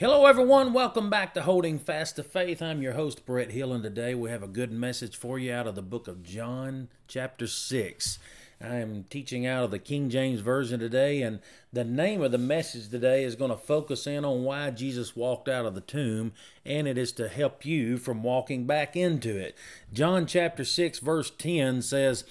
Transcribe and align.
Hello, 0.00 0.24
everyone. 0.24 0.72
Welcome 0.72 1.10
back 1.10 1.34
to 1.34 1.42
Holding 1.42 1.78
Fast 1.78 2.16
to 2.16 2.22
Faith. 2.22 2.62
I'm 2.62 2.80
your 2.80 2.94
host, 2.94 3.26
Brett 3.26 3.50
Hill, 3.50 3.70
and 3.70 3.82
today 3.84 4.14
we 4.14 4.30
have 4.30 4.42
a 4.42 4.48
good 4.48 4.72
message 4.72 5.14
for 5.14 5.38
you 5.38 5.52
out 5.52 5.66
of 5.66 5.74
the 5.74 5.82
book 5.82 6.08
of 6.08 6.22
John, 6.22 6.88
chapter 7.06 7.46
6. 7.46 8.18
I 8.62 8.76
am 8.76 9.04
teaching 9.10 9.44
out 9.44 9.62
of 9.62 9.70
the 9.70 9.78
King 9.78 10.08
James 10.08 10.40
Version 10.40 10.80
today, 10.80 11.20
and 11.20 11.40
the 11.70 11.84
name 11.84 12.22
of 12.22 12.32
the 12.32 12.38
message 12.38 12.88
today 12.88 13.24
is 13.24 13.36
going 13.36 13.50
to 13.50 13.58
focus 13.58 14.06
in 14.06 14.24
on 14.24 14.42
why 14.42 14.70
Jesus 14.70 15.14
walked 15.14 15.50
out 15.50 15.66
of 15.66 15.74
the 15.74 15.82
tomb, 15.82 16.32
and 16.64 16.88
it 16.88 16.96
is 16.96 17.12
to 17.12 17.28
help 17.28 17.66
you 17.66 17.98
from 17.98 18.22
walking 18.22 18.64
back 18.64 18.96
into 18.96 19.36
it. 19.36 19.54
John 19.92 20.24
chapter 20.24 20.64
6, 20.64 20.98
verse 21.00 21.30
10 21.30 21.82
says, 21.82 22.24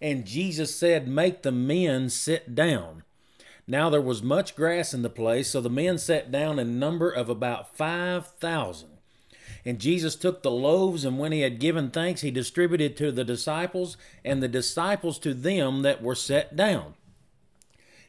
And 0.00 0.24
Jesus 0.24 0.76
said, 0.76 1.08
Make 1.08 1.42
the 1.42 1.50
men 1.50 2.08
sit 2.08 2.54
down. 2.54 3.02
Now 3.68 3.90
there 3.90 4.00
was 4.00 4.22
much 4.22 4.54
grass 4.54 4.94
in 4.94 5.02
the 5.02 5.10
place, 5.10 5.48
so 5.48 5.60
the 5.60 5.68
men 5.68 5.98
sat 5.98 6.30
down 6.30 6.58
in 6.58 6.78
number 6.78 7.10
of 7.10 7.28
about 7.28 7.76
five 7.76 8.26
thousand. 8.26 8.90
And 9.64 9.80
Jesus 9.80 10.14
took 10.14 10.42
the 10.42 10.50
loaves, 10.50 11.04
and 11.04 11.18
when 11.18 11.32
he 11.32 11.40
had 11.40 11.58
given 11.58 11.90
thanks, 11.90 12.20
he 12.20 12.30
distributed 12.30 12.96
to 12.96 13.10
the 13.10 13.24
disciples, 13.24 13.96
and 14.24 14.40
the 14.40 14.48
disciples 14.48 15.18
to 15.18 15.34
them 15.34 15.82
that 15.82 16.00
were 16.02 16.14
set 16.14 16.54
down. 16.54 16.94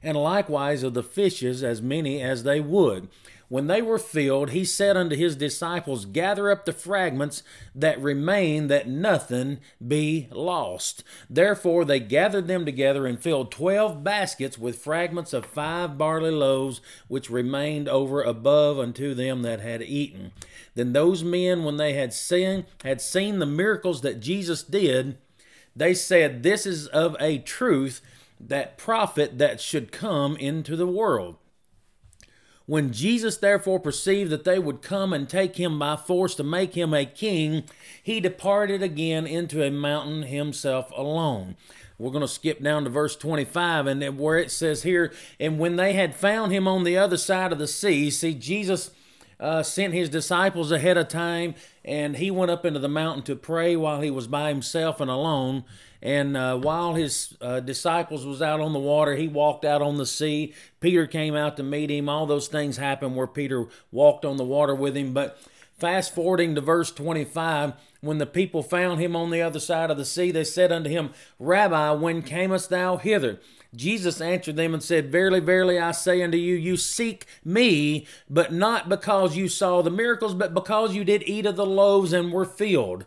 And 0.03 0.15
likewise 0.15 0.84
of 0.84 0.93
the 0.93 1.01
fishes, 1.01 1.63
as 1.63 1.81
many 1.81 2.21
as 2.21 2.43
they 2.43 2.59
would. 2.59 3.09
When 3.49 3.67
they 3.67 3.81
were 3.81 3.97
filled, 3.97 4.49
he 4.49 4.65
said 4.65 4.97
unto 4.97 5.15
his 5.15 5.37
disciples, 5.37 6.03
Gather 6.03 6.51
up 6.51 6.65
the 6.65 6.73
fragments 6.73 7.43
that 7.73 8.01
remain, 8.01 8.67
that 8.67 8.89
nothing 8.89 9.59
be 9.85 10.27
lost. 10.31 11.01
Therefore 11.29 11.85
they 11.85 12.01
gathered 12.01 12.48
them 12.48 12.65
together 12.65 13.07
and 13.07 13.17
filled 13.17 13.51
twelve 13.51 14.04
baskets 14.04 14.57
with 14.57 14.79
fragments 14.84 15.31
of 15.31 15.45
five 15.45 15.98
barley 15.98 16.31
loaves, 16.31 16.81
which 17.07 17.29
remained 17.29 17.87
over 17.87 18.21
above 18.21 18.79
unto 18.79 19.13
them 19.13 19.43
that 19.43 19.61
had 19.61 19.82
eaten. 19.82 20.34
Then 20.76 20.91
those 20.91 21.23
men, 21.23 21.63
when 21.63 21.77
they 21.77 21.93
had 21.93 22.13
seen, 22.13 22.65
had 22.84 22.99
seen 22.99 23.39
the 23.39 23.45
miracles 23.45 24.01
that 24.01 24.20
Jesus 24.20 24.61
did, 24.61 25.17
they 25.73 25.93
said, 25.93 26.43
This 26.43 26.65
is 26.65 26.87
of 26.87 27.15
a 27.20 27.37
truth 27.37 28.01
that 28.41 28.77
prophet 28.77 29.37
that 29.37 29.61
should 29.61 29.93
come 29.93 30.35
into 30.35 30.76
the 30.76 30.85
world. 30.85 31.37
When 32.68 32.91
Jesus 32.91 33.37
therefore 33.37 33.79
perceived 33.79 34.29
that 34.29 34.43
they 34.43 34.60
would 34.60 34.82
come 34.82 35.13
and 35.13 35.27
take 35.27 35.55
him 35.55 35.79
by 35.79 35.96
force 35.96 36.35
to 36.35 36.43
make 36.43 36.76
him 36.76 36.93
a 36.93 37.05
king, 37.05 37.63
he 38.04 38.20
departed 38.20 38.84
again 38.84 39.26
into 39.26 39.63
a 39.63 39.71
mountain 39.71 40.23
himself 40.23 40.91
alone. 40.91 41.55
We're 41.98 42.12
going 42.12 42.21
to 42.21 42.27
skip 42.27 42.62
down 42.62 42.84
to 42.84 42.90
verse 42.90 43.15
25, 43.15 43.88
and 43.88 44.20
where 44.20 44.38
it 44.38 44.51
says 44.51 44.84
here, 44.84 45.13
And 45.40 45.57
when 45.57 45.77
they 45.77 45.93
had 45.93 46.13
found 46.13 46.51
him 46.51 46.68
on 46.68 46.84
the 46.84 46.98
other 46.98 47.18
side 47.18 47.54
of 47.54 47.57
the 47.57 47.68
sea, 47.68 48.12
see, 48.12 48.34
Jesus 48.34 48.91
uh, 49.40 49.63
sent 49.63 49.93
his 49.93 50.10
disciples 50.10 50.70
ahead 50.70 50.98
of 50.98 51.07
time, 51.07 51.55
and 51.88 52.18
he 52.18 52.30
went 52.30 52.52
up 52.52 52.66
into 52.66 52.82
the 52.82 52.90
mountain 52.90 53.24
to 53.24 53.35
pray 53.35 53.77
while 53.77 54.02
he 54.02 54.12
was 54.12 54.27
by 54.27 54.49
himself 54.49 54.99
and 54.99 55.10
alone. 55.10 55.63
And 56.02 56.35
uh, 56.35 56.57
while 56.57 56.96
his 56.96 57.35
uh, 57.40 57.62
disciples 57.62 58.26
was 58.26 58.41
out 58.41 58.60
on 58.60 58.74
the 58.74 58.79
water, 58.79 59.16
he 59.16 59.29
walked 59.29 59.63
out 59.63 59.82
on 59.82 59.96
the 59.96 60.05
sea. 60.05 60.54
Peter 60.82 61.07
came 61.07 61.34
out 61.34 61.55
to 61.57 61.63
meet 61.63 61.90
him. 61.90 62.10
All 62.10 62.26
those 62.26 62.49
things 62.49 62.76
happened 62.76 63.16
where 63.16 63.26
Peter 63.26 63.68
walked 63.90 64.25
on 64.25 64.35
the 64.35 64.44
water 64.44 64.75
with 64.75 64.97
him. 64.97 65.13
But 65.13 65.40
fast 65.79 66.13
forwarding 66.13 66.56
to 66.56 66.62
verse 66.62 66.91
25, 66.91 67.74
when 68.01 68.18
the 68.18 68.25
people 68.25 68.63
found 68.63 69.00
him 69.00 69.16
on 69.16 69.31
the 69.31 69.41
other 69.41 69.59
side 69.59 69.90
of 69.90 69.97
the 69.97 70.06
sea, 70.06 70.29
they 70.29 70.44
said 70.44 70.74
unto 70.74 70.90
him, 70.90 71.12
Rabbi, 71.40 71.91
when 71.91 72.22
camest 72.22 72.69
thou 72.69 72.97
hither? 72.97 73.40
Jesus 73.75 74.22
answered 74.22 74.55
them 74.55 74.73
and 74.73 74.81
said, 74.81 75.11
Verily, 75.11 75.39
verily, 75.39 75.79
I 75.79 75.91
say 75.91 76.22
unto 76.22 76.38
you, 76.38 76.55
you 76.55 76.78
seek 76.78 77.25
me, 77.44 78.07
but 78.29 78.53
not 78.53 78.89
because 78.89 79.35
you 79.35 79.47
saw 79.47 79.81
the 79.81 79.89
miracles, 79.89 80.33
but 80.33 80.53
because 80.53 80.95
you 80.95 81.03
did 81.03 81.23
eat 81.25 81.45
of 81.45 81.55
the 81.55 81.66
loaves 81.66 82.13
and 82.13 82.31
were 82.31 82.45
filled. 82.45 83.05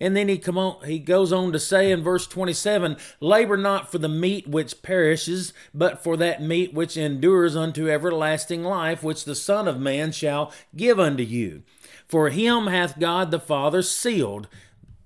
And 0.00 0.16
then 0.16 0.28
he 0.28 0.38
come 0.38 0.58
on 0.58 0.84
he 0.86 0.98
goes 0.98 1.32
on 1.32 1.52
to 1.52 1.58
say 1.58 1.90
in 1.90 2.02
verse 2.02 2.26
27, 2.26 2.96
labor 3.20 3.56
not 3.56 3.90
for 3.90 3.98
the 3.98 4.08
meat 4.08 4.46
which 4.48 4.82
perishes, 4.82 5.52
but 5.72 6.02
for 6.02 6.16
that 6.16 6.42
meat 6.42 6.74
which 6.74 6.96
endures 6.96 7.56
unto 7.56 7.88
everlasting 7.88 8.64
life, 8.64 9.02
which 9.02 9.24
the 9.24 9.34
Son 9.34 9.68
of 9.68 9.80
Man 9.80 10.12
shall 10.12 10.52
give 10.76 10.98
unto 10.98 11.22
you. 11.22 11.62
For 12.06 12.28
him 12.28 12.66
hath 12.66 12.98
God 12.98 13.30
the 13.30 13.40
Father 13.40 13.82
sealed. 13.82 14.48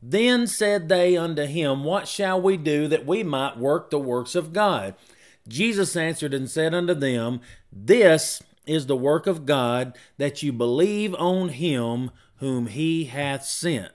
Then 0.03 0.47
said 0.47 0.89
they 0.89 1.17
unto 1.17 1.45
him, 1.45 1.85
What 1.85 2.07
shall 2.07 2.41
we 2.41 2.57
do 2.57 2.87
that 2.89 3.07
we 3.07 3.23
might 3.23 3.59
work 3.59 3.91
the 3.91 3.99
works 3.99 4.35
of 4.35 4.53
God? 4.53 4.95
Jesus 5.49 5.97
answered 5.97 6.35
and 6.35 6.49
said 6.49 6.75
unto 6.75 6.95
them, 6.95 7.41
This 7.73 8.43
is 8.67 8.87
the 8.87 8.97
work 8.97 9.27
of 9.27 9.47
God, 9.47 9.97
that 10.19 10.43
you 10.43 10.53
believe 10.53 11.15
on 11.15 11.49
him 11.49 12.11
whom 12.37 12.67
he 12.67 13.07
hath 13.07 13.45
sent. 13.45 13.93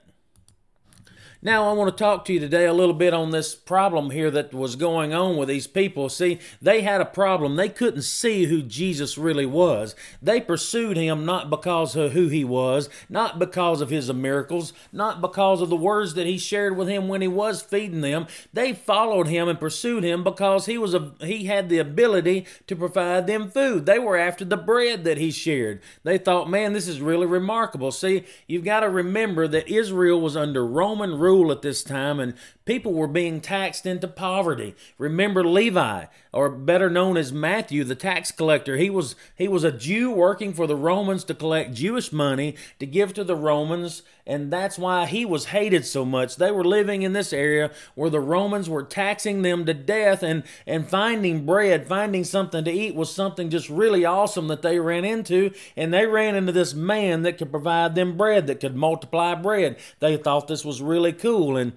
Now, 1.44 1.68
I 1.68 1.74
want 1.74 1.94
to 1.94 2.02
talk 2.02 2.24
to 2.24 2.32
you 2.32 2.40
today 2.40 2.64
a 2.64 2.72
little 2.72 2.94
bit 2.94 3.12
on 3.12 3.30
this 3.30 3.54
problem 3.54 4.12
here 4.12 4.30
that 4.30 4.54
was 4.54 4.76
going 4.76 5.12
on 5.12 5.36
with 5.36 5.46
these 5.46 5.66
people. 5.66 6.08
See, 6.08 6.38
they 6.62 6.80
had 6.80 7.02
a 7.02 7.04
problem. 7.04 7.56
They 7.56 7.68
couldn't 7.68 8.00
see 8.00 8.46
who 8.46 8.62
Jesus 8.62 9.18
really 9.18 9.44
was. 9.44 9.94
They 10.22 10.40
pursued 10.40 10.96
him 10.96 11.26
not 11.26 11.50
because 11.50 11.96
of 11.96 12.12
who 12.12 12.28
he 12.28 12.44
was, 12.44 12.88
not 13.10 13.38
because 13.38 13.82
of 13.82 13.90
his 13.90 14.10
miracles, 14.10 14.72
not 14.90 15.20
because 15.20 15.60
of 15.60 15.68
the 15.68 15.76
words 15.76 16.14
that 16.14 16.26
he 16.26 16.38
shared 16.38 16.78
with 16.78 16.88
him 16.88 17.08
when 17.08 17.20
he 17.20 17.28
was 17.28 17.60
feeding 17.60 18.00
them. 18.00 18.26
They 18.54 18.72
followed 18.72 19.28
him 19.28 19.46
and 19.46 19.60
pursued 19.60 20.02
him 20.02 20.24
because 20.24 20.64
he 20.64 20.78
was 20.78 20.94
a 20.94 21.12
he 21.20 21.44
had 21.44 21.68
the 21.68 21.78
ability 21.78 22.46
to 22.68 22.74
provide 22.74 23.26
them 23.26 23.50
food. 23.50 23.84
They 23.84 23.98
were 23.98 24.16
after 24.16 24.46
the 24.46 24.56
bread 24.56 25.04
that 25.04 25.18
he 25.18 25.30
shared. 25.30 25.82
They 26.04 26.16
thought, 26.16 26.48
"Man, 26.48 26.72
this 26.72 26.88
is 26.88 27.02
really 27.02 27.26
remarkable." 27.26 27.92
See, 27.92 28.24
you've 28.46 28.64
got 28.64 28.80
to 28.80 28.88
remember 28.88 29.46
that 29.48 29.68
Israel 29.68 30.22
was 30.22 30.38
under 30.38 30.66
Roman 30.66 31.18
rule 31.18 31.33
at 31.50 31.62
this 31.62 31.82
time, 31.82 32.20
and 32.20 32.34
people 32.64 32.92
were 32.92 33.08
being 33.08 33.40
taxed 33.40 33.86
into 33.86 34.08
poverty. 34.08 34.74
Remember 34.98 35.44
Levi, 35.44 36.06
or 36.32 36.48
better 36.48 36.90
known 36.90 37.16
as 37.16 37.32
Matthew, 37.32 37.84
the 37.84 37.94
tax 37.94 38.30
collector. 38.30 38.76
He 38.76 38.90
was 38.90 39.14
he 39.36 39.48
was 39.48 39.64
a 39.64 39.72
Jew 39.72 40.10
working 40.10 40.52
for 40.52 40.66
the 40.66 40.76
Romans 40.76 41.24
to 41.24 41.34
collect 41.34 41.74
Jewish 41.74 42.12
money 42.12 42.56
to 42.78 42.86
give 42.86 43.14
to 43.14 43.24
the 43.24 43.36
Romans, 43.36 44.02
and 44.26 44.52
that's 44.52 44.78
why 44.78 45.06
he 45.06 45.24
was 45.24 45.46
hated 45.46 45.84
so 45.84 46.04
much. 46.04 46.36
They 46.36 46.50
were 46.50 46.64
living 46.64 47.02
in 47.02 47.12
this 47.12 47.32
area 47.32 47.70
where 47.94 48.10
the 48.10 48.20
Romans 48.20 48.68
were 48.68 48.82
taxing 48.82 49.42
them 49.42 49.64
to 49.66 49.74
death, 49.74 50.22
and 50.22 50.42
and 50.66 50.88
finding 50.88 51.46
bread, 51.46 51.86
finding 51.86 52.24
something 52.24 52.64
to 52.64 52.72
eat 52.72 52.94
was 52.94 53.14
something 53.14 53.50
just 53.50 53.68
really 53.68 54.04
awesome 54.04 54.48
that 54.48 54.62
they 54.62 54.78
ran 54.78 55.04
into, 55.04 55.52
and 55.76 55.92
they 55.92 56.06
ran 56.06 56.34
into 56.34 56.52
this 56.52 56.74
man 56.74 57.22
that 57.22 57.38
could 57.38 57.50
provide 57.50 57.94
them 57.94 58.16
bread, 58.16 58.46
that 58.46 58.60
could 58.60 58.76
multiply 58.76 59.34
bread. 59.34 59.76
They 60.00 60.16
thought 60.16 60.48
this 60.48 60.64
was 60.64 60.82
really 60.82 61.12
cool. 61.24 61.56
And 61.56 61.72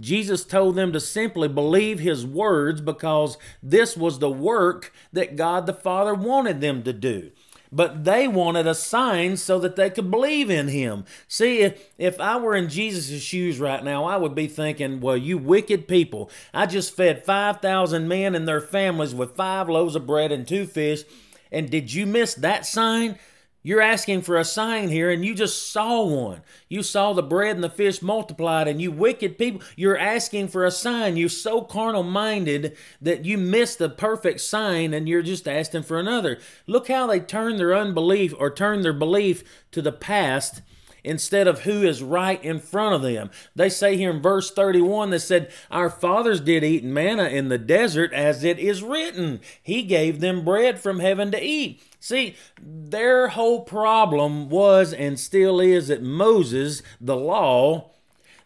Jesus 0.00 0.44
told 0.44 0.76
them 0.76 0.92
to 0.92 1.00
simply 1.00 1.48
believe 1.48 1.98
his 1.98 2.24
words 2.24 2.80
because 2.80 3.36
this 3.62 3.96
was 3.96 4.18
the 4.18 4.30
work 4.30 4.92
that 5.12 5.36
God 5.36 5.66
the 5.66 5.74
Father 5.74 6.14
wanted 6.14 6.60
them 6.60 6.82
to 6.84 6.92
do. 6.92 7.32
But 7.74 8.04
they 8.04 8.28
wanted 8.28 8.66
a 8.66 8.74
sign 8.74 9.38
so 9.38 9.58
that 9.60 9.76
they 9.76 9.88
could 9.88 10.10
believe 10.10 10.50
in 10.50 10.68
him. 10.68 11.06
See, 11.26 11.60
if, 11.60 11.90
if 11.96 12.20
I 12.20 12.36
were 12.36 12.54
in 12.54 12.68
Jesus' 12.68 13.22
shoes 13.22 13.58
right 13.58 13.82
now, 13.82 14.04
I 14.04 14.18
would 14.18 14.34
be 14.34 14.46
thinking, 14.46 15.00
well, 15.00 15.16
you 15.16 15.38
wicked 15.38 15.88
people. 15.88 16.30
I 16.52 16.66
just 16.66 16.94
fed 16.94 17.24
5,000 17.24 18.06
men 18.06 18.34
and 18.34 18.46
their 18.46 18.60
families 18.60 19.14
with 19.14 19.36
five 19.36 19.70
loaves 19.70 19.96
of 19.96 20.06
bread 20.06 20.32
and 20.32 20.46
two 20.46 20.66
fish. 20.66 21.04
And 21.50 21.70
did 21.70 21.94
you 21.94 22.04
miss 22.04 22.34
that 22.34 22.66
sign? 22.66 23.18
You're 23.64 23.80
asking 23.80 24.22
for 24.22 24.36
a 24.36 24.44
sign 24.44 24.88
here, 24.88 25.10
and 25.10 25.24
you 25.24 25.34
just 25.34 25.70
saw 25.70 26.02
one. 26.04 26.42
You 26.68 26.82
saw 26.82 27.12
the 27.12 27.22
bread 27.22 27.54
and 27.54 27.62
the 27.62 27.70
fish 27.70 28.02
multiplied, 28.02 28.66
and 28.66 28.82
you 28.82 28.90
wicked 28.90 29.38
people, 29.38 29.62
you're 29.76 29.98
asking 29.98 30.48
for 30.48 30.64
a 30.64 30.70
sign. 30.70 31.16
You're 31.16 31.28
so 31.28 31.62
carnal 31.62 32.02
minded 32.02 32.76
that 33.00 33.24
you 33.24 33.38
miss 33.38 33.76
the 33.76 33.88
perfect 33.88 34.40
sign 34.40 34.92
and 34.92 35.08
you're 35.08 35.22
just 35.22 35.46
asking 35.46 35.84
for 35.84 35.98
another. 35.98 36.38
Look 36.66 36.88
how 36.88 37.06
they 37.06 37.20
turn 37.20 37.56
their 37.56 37.74
unbelief 37.74 38.34
or 38.38 38.50
turn 38.50 38.82
their 38.82 38.92
belief 38.92 39.44
to 39.70 39.80
the 39.80 39.92
past 39.92 40.62
instead 41.04 41.46
of 41.46 41.62
who 41.62 41.82
is 41.82 42.02
right 42.02 42.42
in 42.44 42.58
front 42.60 42.94
of 42.94 43.02
them. 43.02 43.30
They 43.54 43.68
say 43.68 43.96
here 43.96 44.10
in 44.10 44.22
verse 44.22 44.50
31 44.50 45.10
they 45.10 45.18
said, 45.18 45.50
Our 45.70 45.90
fathers 45.90 46.40
did 46.40 46.64
eat 46.64 46.84
manna 46.84 47.24
in 47.24 47.48
the 47.48 47.58
desert, 47.58 48.12
as 48.12 48.44
it 48.44 48.58
is 48.58 48.82
written. 48.82 49.40
He 49.62 49.82
gave 49.82 50.20
them 50.20 50.44
bread 50.44 50.80
from 50.80 51.00
heaven 51.00 51.30
to 51.32 51.42
eat. 51.42 51.82
See, 52.00 52.36
their 52.60 53.28
whole 53.28 53.60
problem 53.60 54.48
was 54.48 54.92
and 54.92 55.18
still 55.18 55.60
is 55.60 55.88
that 55.88 56.02
Moses, 56.02 56.82
the 57.00 57.16
law, 57.16 57.90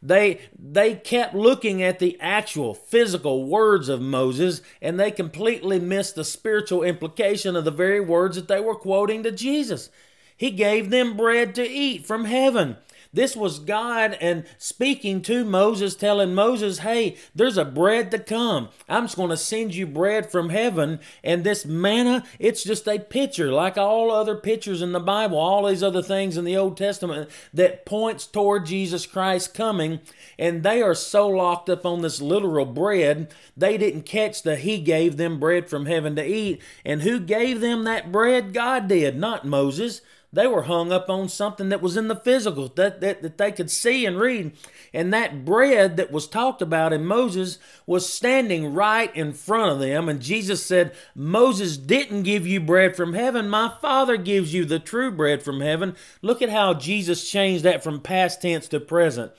they 0.03 0.41
they 0.59 0.95
kept 0.95 1.35
looking 1.35 1.83
at 1.83 1.99
the 1.99 2.19
actual 2.21 2.75
physical 2.75 3.47
words 3.47 3.89
of 3.89 4.01
Moses 4.01 4.61
and 4.83 5.01
they 5.01 5.11
completely 5.11 5.81
missed 5.81 6.15
the 6.15 6.25
spiritual 6.25 6.83
implication 6.83 7.57
of 7.57 7.65
the 7.65 7.71
very 7.71 8.01
words 8.01 8.37
that 8.37 8.47
they 8.47 8.61
were 8.61 8.75
quoting 8.75 9.23
to 9.23 9.33
Jesus. 9.33 9.91
He 10.37 10.51
gave 10.51 10.91
them 10.91 11.17
bread 11.17 11.55
to 11.55 11.67
eat 11.67 12.07
from 12.07 12.25
heaven. 12.25 12.77
This 13.17 13.35
was 13.35 13.61
God 13.61 14.19
and 14.21 14.45
speaking 14.59 15.23
to 15.23 15.43
Moses, 15.43 15.97
telling 15.97 16.35
Moses, 16.35 16.81
hey, 16.81 17.17
there's 17.35 17.57
a 17.57 17.65
bread 17.65 18.11
to 18.11 18.19
come. 18.19 18.69
I'm 18.91 19.05
just 19.05 19.17
going 19.17 19.31
to 19.31 19.39
send 19.39 19.75
you 19.75 19.87
bread 19.87 20.31
from 20.31 20.51
heaven. 20.51 21.01
And 21.25 21.43
this 21.43 21.65
manna, 21.65 22.25
it's 22.39 22.63
just 22.63 22.87
a 22.87 22.99
picture, 22.99 23.51
like 23.51 23.79
all 23.79 24.11
other 24.11 24.35
pictures 24.35 24.83
in 24.83 24.93
the 24.93 25.01
Bible, 25.01 25.39
all 25.39 25.67
these 25.67 25.83
other 25.83 26.03
things 26.03 26.37
in 26.37 26.45
the 26.45 26.59
Old 26.59 26.77
Testament 26.77 27.31
that 27.55 27.87
points 27.87 28.27
toward 28.27 28.67
Jesus 28.67 29.07
Christ 29.07 29.55
coming. 29.55 30.01
And 30.39 30.63
they 30.63 30.83
are 30.83 30.95
so 30.95 31.27
locked 31.27 31.71
up 31.71 31.87
on 31.87 32.03
this 32.03 32.21
literal 32.21 32.67
bread, 32.67 33.33
they 33.57 33.79
didn't 33.79 34.03
catch 34.03 34.43
the 34.43 34.57
He 34.57 34.79
gave 34.79 35.17
them 35.17 35.41
bread 35.41 35.71
from 35.71 35.87
heaven 35.87 36.17
to 36.17 36.25
eat. 36.27 36.61
And 36.85 37.01
who 37.01 37.19
gave 37.19 37.63
them 37.63 37.85
that 37.85 38.13
bread? 38.13 38.53
God 38.53 38.89
did, 38.89 39.17
not 39.17 39.47
Moses. 39.47 40.03
They 40.37 40.47
were 40.47 40.65
hung 40.65 40.93
up 40.93 41.09
on 41.09 41.31
something 41.31 41.71
that 41.71 41.81
was 41.81 41.97
in 41.97 42.09
the 42.09 42.15
physical 42.15 42.69
that, 42.69 43.01
that, 43.01 43.23
that 43.23 43.39
they 43.39 43.51
could 43.51 43.71
see 43.71 44.05
and 44.05 44.19
read. 44.19 44.53
And 44.93 45.11
that 45.15 45.47
bread 45.47 45.97
that 45.97 46.13
was 46.13 46.29
talked 46.29 46.61
about 46.61 46.93
in 46.93 47.07
Moses 47.07 47.59
was 47.87 48.13
standing 48.13 48.75
right 48.75 49.17
in 49.17 49.33
front 49.33 49.73
of 49.73 49.79
them. 49.79 50.11
And 50.11 50.21
Jesus 50.21 50.63
said, 50.63 50.95
Moses 51.15 51.79
didn't 51.79 52.25
give 52.25 52.47
you 52.47 52.61
bread 52.61 52.97
from 52.97 53.15
heaven. 53.15 53.49
My 53.49 53.73
Father 53.81 54.19
gives 54.19 54.53
you 54.53 54.67
the 54.67 54.79
true 54.79 55.11
bread 55.11 55.43
from 55.43 55.63
heaven. 55.63 55.97
Look 56.21 56.43
at 56.43 56.51
how 56.51 56.75
Jesus 56.75 57.31
changed 57.31 57.65
that 57.65 57.83
from 57.83 58.03
past 58.03 58.43
tense 58.43 58.69
to 58.69 58.79
present. 58.79 59.33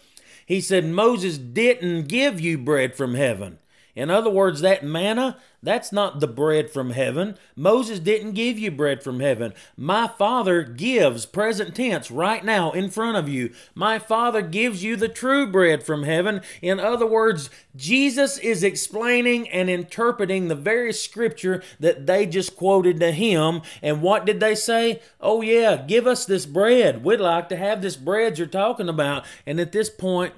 He 0.48 0.60
said, 0.60 0.84
Moses 0.84 1.38
didn't 1.38 2.08
give 2.08 2.42
you 2.42 2.58
bread 2.58 2.96
from 2.96 3.14
heaven. 3.14 3.60
In 3.98 4.12
other 4.12 4.30
words, 4.30 4.62
that 4.62 4.84
manna, 4.84 5.38
that's 5.64 5.92
not 5.92 6.20
the 6.20 6.28
bread 6.28 6.70
from 6.70 6.92
heaven. 6.92 7.36
Moses 7.56 7.98
didn't 7.98 8.34
give 8.34 8.60
you 8.60 8.70
bread 8.70 9.02
from 9.02 9.22
heaven. 9.22 9.56
My 9.76 10.08
Father 10.08 10.62
gives, 10.62 11.26
present 11.26 11.76
tense, 11.76 12.12
right 12.12 12.46
now 12.46 12.72
in 12.74 12.92
front 12.92 13.18
of 13.18 13.28
you. 13.28 13.52
My 13.74 13.98
Father 13.98 14.44
gives 14.44 14.84
you 14.84 14.96
the 14.96 15.10
true 15.10 15.52
bread 15.52 15.82
from 15.84 16.04
heaven. 16.04 16.42
In 16.62 16.80
other 16.80 17.08
words, 17.08 17.50
Jesus 17.76 18.38
is 18.38 18.64
explaining 18.64 19.50
and 19.50 19.68
interpreting 19.68 20.48
the 20.48 20.54
very 20.54 20.94
scripture 20.94 21.64
that 21.80 22.06
they 22.06 22.28
just 22.28 22.56
quoted 22.56 23.00
to 23.00 23.12
him. 23.12 23.64
And 23.82 24.04
what 24.04 24.28
did 24.28 24.40
they 24.40 24.54
say? 24.54 25.02
Oh, 25.20 25.42
yeah, 25.42 25.76
give 25.76 26.06
us 26.06 26.24
this 26.24 26.46
bread. 26.46 27.04
We'd 27.04 27.20
like 27.20 27.50
to 27.50 27.58
have 27.58 27.82
this 27.82 27.96
bread 27.96 28.38
you're 28.38 28.46
talking 28.46 28.90
about. 28.90 29.26
And 29.48 29.60
at 29.60 29.72
this 29.72 29.90
point, 29.90 30.36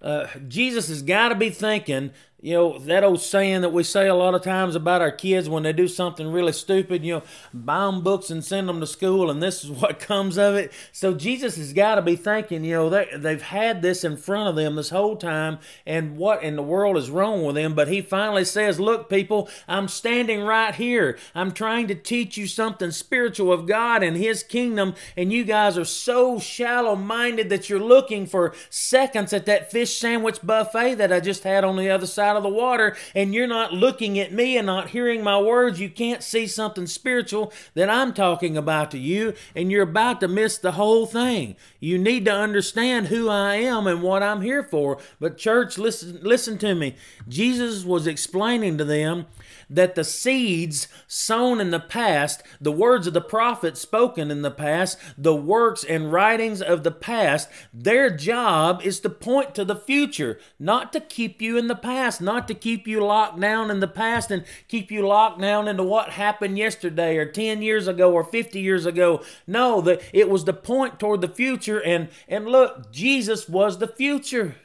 uh, 0.00 0.26
Jesus 0.46 0.88
has 0.88 1.02
got 1.02 1.30
to 1.30 1.34
be 1.34 1.50
thinking 1.50 2.12
you 2.40 2.54
know, 2.54 2.78
that 2.78 3.02
old 3.02 3.20
saying 3.20 3.62
that 3.62 3.72
we 3.72 3.82
say 3.82 4.06
a 4.06 4.14
lot 4.14 4.32
of 4.32 4.42
times 4.42 4.76
about 4.76 5.00
our 5.00 5.10
kids 5.10 5.48
when 5.48 5.64
they 5.64 5.72
do 5.72 5.88
something 5.88 6.30
really 6.30 6.52
stupid, 6.52 7.04
you 7.04 7.14
know, 7.14 7.22
buy 7.52 7.86
them 7.86 8.00
books 8.00 8.30
and 8.30 8.44
send 8.44 8.68
them 8.68 8.78
to 8.78 8.86
school, 8.86 9.28
and 9.28 9.42
this 9.42 9.64
is 9.64 9.70
what 9.80 9.98
comes 9.98 10.38
of 10.38 10.54
it. 10.54 10.72
So 10.92 11.14
Jesus 11.14 11.56
has 11.56 11.72
got 11.72 11.96
to 11.96 12.02
be 12.02 12.14
thinking, 12.14 12.64
you 12.64 12.74
know, 12.74 12.90
they, 12.90 13.08
they've 13.16 13.42
had 13.42 13.82
this 13.82 14.04
in 14.04 14.16
front 14.16 14.48
of 14.48 14.54
them 14.54 14.76
this 14.76 14.90
whole 14.90 15.16
time, 15.16 15.58
and 15.84 16.16
what 16.16 16.44
in 16.44 16.54
the 16.54 16.62
world 16.62 16.96
is 16.96 17.10
wrong 17.10 17.44
with 17.44 17.56
them? 17.56 17.74
But 17.74 17.88
he 17.88 18.00
finally 18.00 18.44
says, 18.44 18.78
Look, 18.78 19.10
people, 19.10 19.48
I'm 19.66 19.88
standing 19.88 20.42
right 20.42 20.74
here. 20.76 21.18
I'm 21.34 21.50
trying 21.50 21.88
to 21.88 21.96
teach 21.96 22.36
you 22.36 22.46
something 22.46 22.92
spiritual 22.92 23.52
of 23.52 23.66
God 23.66 24.04
and 24.04 24.16
His 24.16 24.44
kingdom, 24.44 24.94
and 25.16 25.32
you 25.32 25.42
guys 25.42 25.76
are 25.76 25.84
so 25.84 26.38
shallow 26.38 26.94
minded 26.94 27.48
that 27.48 27.68
you're 27.68 27.80
looking 27.80 28.26
for 28.26 28.54
seconds 28.70 29.32
at 29.32 29.46
that 29.46 29.72
fish 29.72 29.98
sandwich 29.98 30.38
buffet 30.40 30.94
that 30.94 31.12
I 31.12 31.18
just 31.18 31.42
had 31.42 31.64
on 31.64 31.76
the 31.76 31.90
other 31.90 32.06
side 32.06 32.27
out 32.28 32.36
of 32.36 32.42
the 32.42 32.48
water 32.48 32.96
and 33.14 33.34
you're 33.34 33.46
not 33.46 33.72
looking 33.72 34.18
at 34.18 34.32
me 34.32 34.58
and 34.58 34.66
not 34.66 34.90
hearing 34.90 35.22
my 35.22 35.40
words, 35.40 35.80
you 35.80 35.88
can't 35.88 36.22
see 36.22 36.46
something 36.46 36.86
spiritual 36.86 37.52
that 37.74 37.88
I'm 37.88 38.12
talking 38.12 38.56
about 38.56 38.90
to 38.90 38.98
you, 38.98 39.32
and 39.54 39.72
you're 39.72 39.82
about 39.82 40.20
to 40.20 40.28
miss 40.28 40.58
the 40.58 40.72
whole 40.72 41.06
thing. 41.06 41.56
You 41.80 41.98
need 41.98 42.26
to 42.26 42.32
understand 42.32 43.06
who 43.08 43.28
I 43.28 43.54
am 43.54 43.86
and 43.86 44.02
what 44.02 44.22
I'm 44.22 44.42
here 44.42 44.62
for. 44.62 44.98
But 45.18 45.38
church, 45.38 45.78
listen 45.78 46.20
listen 46.22 46.58
to 46.58 46.74
me. 46.74 46.96
Jesus 47.26 47.84
was 47.84 48.06
explaining 48.06 48.76
to 48.78 48.84
them 48.84 49.26
that 49.70 49.94
the 49.94 50.04
seeds 50.04 50.88
sown 51.06 51.60
in 51.60 51.70
the 51.70 51.80
past, 51.80 52.42
the 52.60 52.72
words 52.72 53.06
of 53.06 53.12
the 53.12 53.20
prophet 53.20 53.76
spoken 53.76 54.30
in 54.30 54.42
the 54.42 54.50
past, 54.50 54.98
the 55.16 55.34
works 55.34 55.84
and 55.84 56.12
writings 56.12 56.62
of 56.62 56.82
the 56.82 56.90
past, 56.90 57.48
their 57.72 58.10
job 58.10 58.80
is 58.82 59.00
to 59.00 59.10
point 59.10 59.54
to 59.54 59.64
the 59.64 59.76
future, 59.76 60.38
not 60.58 60.92
to 60.92 61.00
keep 61.00 61.42
you 61.42 61.56
in 61.56 61.68
the 61.68 61.74
past, 61.74 62.17
not 62.20 62.48
to 62.48 62.54
keep 62.54 62.86
you 62.86 63.04
locked 63.04 63.40
down 63.40 63.70
in 63.70 63.80
the 63.80 63.88
past 63.88 64.30
and 64.30 64.44
keep 64.68 64.90
you 64.90 65.06
locked 65.06 65.40
down 65.40 65.68
into 65.68 65.82
what 65.82 66.10
happened 66.10 66.58
yesterday 66.58 67.16
or 67.16 67.26
10 67.26 67.62
years 67.62 67.88
ago 67.88 68.12
or 68.12 68.24
50 68.24 68.60
years 68.60 68.86
ago. 68.86 69.22
No, 69.46 69.80
the, 69.80 70.02
it 70.12 70.28
was 70.28 70.44
to 70.44 70.52
point 70.52 70.98
toward 70.98 71.20
the 71.20 71.28
future 71.28 71.82
and 71.82 72.08
and 72.28 72.46
look, 72.46 72.92
Jesus 72.92 73.48
was 73.48 73.78
the 73.78 73.88
future. 73.88 74.56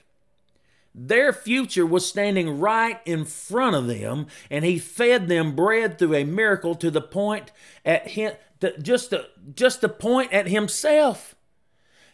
Their 0.95 1.33
future 1.33 1.85
was 1.85 2.07
standing 2.07 2.59
right 2.59 2.99
in 3.05 3.25
front 3.25 3.75
of 3.75 3.87
them, 3.87 4.27
and 4.51 4.63
he 4.63 4.77
fed 4.77 5.27
them 5.27 5.55
bread 5.55 5.97
through 5.97 6.13
a 6.13 6.23
miracle 6.23 6.75
to 6.75 6.91
the 6.91 7.01
point 7.01 7.51
at 7.83 8.09
him, 8.09 8.33
to, 8.59 8.77
just 8.79 9.09
to, 9.09 9.25
just 9.55 9.81
to 9.81 9.89
point 9.89 10.31
at 10.31 10.47
himself. 10.47 11.35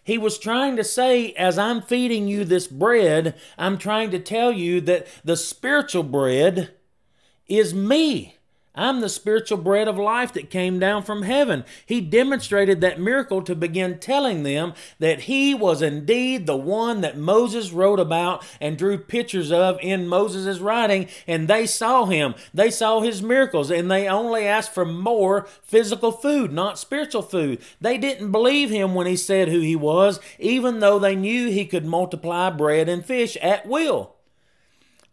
He 0.09 0.17
was 0.17 0.39
trying 0.39 0.75
to 0.77 0.83
say, 0.83 1.33
as 1.33 1.59
I'm 1.59 1.83
feeding 1.83 2.27
you 2.27 2.43
this 2.43 2.65
bread, 2.65 3.35
I'm 3.59 3.77
trying 3.77 4.09
to 4.09 4.17
tell 4.17 4.51
you 4.51 4.81
that 4.81 5.05
the 5.23 5.37
spiritual 5.37 6.01
bread 6.01 6.73
is 7.45 7.75
me. 7.75 8.38
I'm 8.79 9.01
the 9.01 9.09
spiritual 9.09 9.57
bread 9.57 9.89
of 9.89 9.97
life 9.97 10.31
that 10.33 10.49
came 10.49 10.79
down 10.79 11.03
from 11.03 11.23
heaven. 11.23 11.65
He 11.85 11.99
demonstrated 11.99 12.79
that 12.79 12.99
miracle 12.99 13.41
to 13.41 13.53
begin 13.55 13.99
telling 13.99 14.43
them 14.43 14.73
that 14.99 15.21
he 15.21 15.53
was 15.53 15.81
indeed 15.81 16.45
the 16.45 16.55
one 16.55 17.01
that 17.01 17.17
Moses 17.17 17.73
wrote 17.73 17.99
about 17.99 18.45
and 18.61 18.77
drew 18.77 18.97
pictures 18.97 19.51
of 19.51 19.77
in 19.81 20.07
Moses' 20.07 20.59
writing, 20.59 21.09
and 21.27 21.47
they 21.49 21.65
saw 21.65 22.05
him. 22.05 22.35
They 22.53 22.71
saw 22.71 23.01
his 23.01 23.21
miracles, 23.21 23.69
and 23.69 23.91
they 23.91 24.07
only 24.07 24.47
asked 24.47 24.73
for 24.73 24.85
more 24.85 25.45
physical 25.61 26.13
food, 26.13 26.53
not 26.53 26.79
spiritual 26.79 27.21
food. 27.21 27.61
They 27.81 27.97
didn't 27.97 28.31
believe 28.31 28.69
him 28.69 28.95
when 28.95 29.07
he 29.07 29.17
said 29.17 29.49
who 29.49 29.59
he 29.59 29.75
was, 29.75 30.21
even 30.39 30.79
though 30.79 30.99
they 30.99 31.15
knew 31.15 31.49
he 31.49 31.65
could 31.65 31.85
multiply 31.85 32.49
bread 32.49 32.87
and 32.87 33.05
fish 33.05 33.35
at 33.37 33.67
will. 33.67 34.15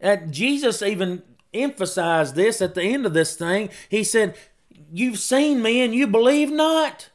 And 0.01 0.33
Jesus 0.33 0.83
even 0.83 1.23
emphasize 1.63 2.35
this 2.35 2.61
at 2.63 2.75
the 2.75 2.83
end 2.83 3.07
of 3.07 3.15
this 3.15 3.37
thing. 3.37 3.71
He 3.89 4.05
said, 4.05 4.37
You've 4.93 5.19
seen 5.19 5.63
me 5.63 5.83
and 5.83 5.95
you 5.95 6.07
believe 6.07 6.51
not. 6.51 7.11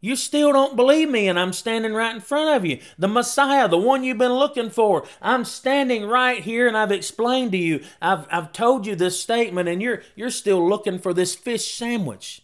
You 0.00 0.14
still 0.14 0.52
don't 0.52 0.76
believe 0.76 1.10
me, 1.10 1.26
and 1.26 1.38
I'm 1.40 1.52
standing 1.52 1.92
right 1.92 2.14
in 2.14 2.20
front 2.20 2.56
of 2.56 2.64
you. 2.64 2.78
The 2.98 3.08
Messiah, 3.08 3.66
the 3.66 3.76
one 3.76 4.04
you've 4.04 4.18
been 4.18 4.34
looking 4.34 4.70
for. 4.70 5.04
I'm 5.20 5.44
standing 5.44 6.06
right 6.06 6.40
here, 6.40 6.68
and 6.68 6.76
I've 6.76 6.92
explained 6.92 7.50
to 7.52 7.58
you. 7.58 7.82
I've, 8.00 8.24
I've 8.30 8.52
told 8.52 8.86
you 8.86 8.94
this 8.94 9.20
statement, 9.20 9.68
and 9.68 9.82
you're, 9.82 10.02
you're 10.14 10.30
still 10.30 10.66
looking 10.68 11.00
for 11.00 11.12
this 11.12 11.34
fish 11.34 11.74
sandwich. 11.74 12.42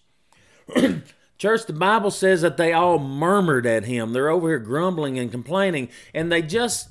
Church, 1.39 1.67
the 1.67 1.73
Bible 1.73 2.11
says 2.11 2.43
that 2.43 2.57
they 2.57 2.73
all 2.73 2.99
murmured 2.99 3.67
at 3.67 3.85
him. 3.85 4.13
They're 4.13 4.31
over 4.31 4.49
here 4.49 4.59
grumbling 4.59 5.19
and 5.19 5.31
complaining, 5.31 5.91
and 6.13 6.33
they 6.33 6.43
just 6.43 6.89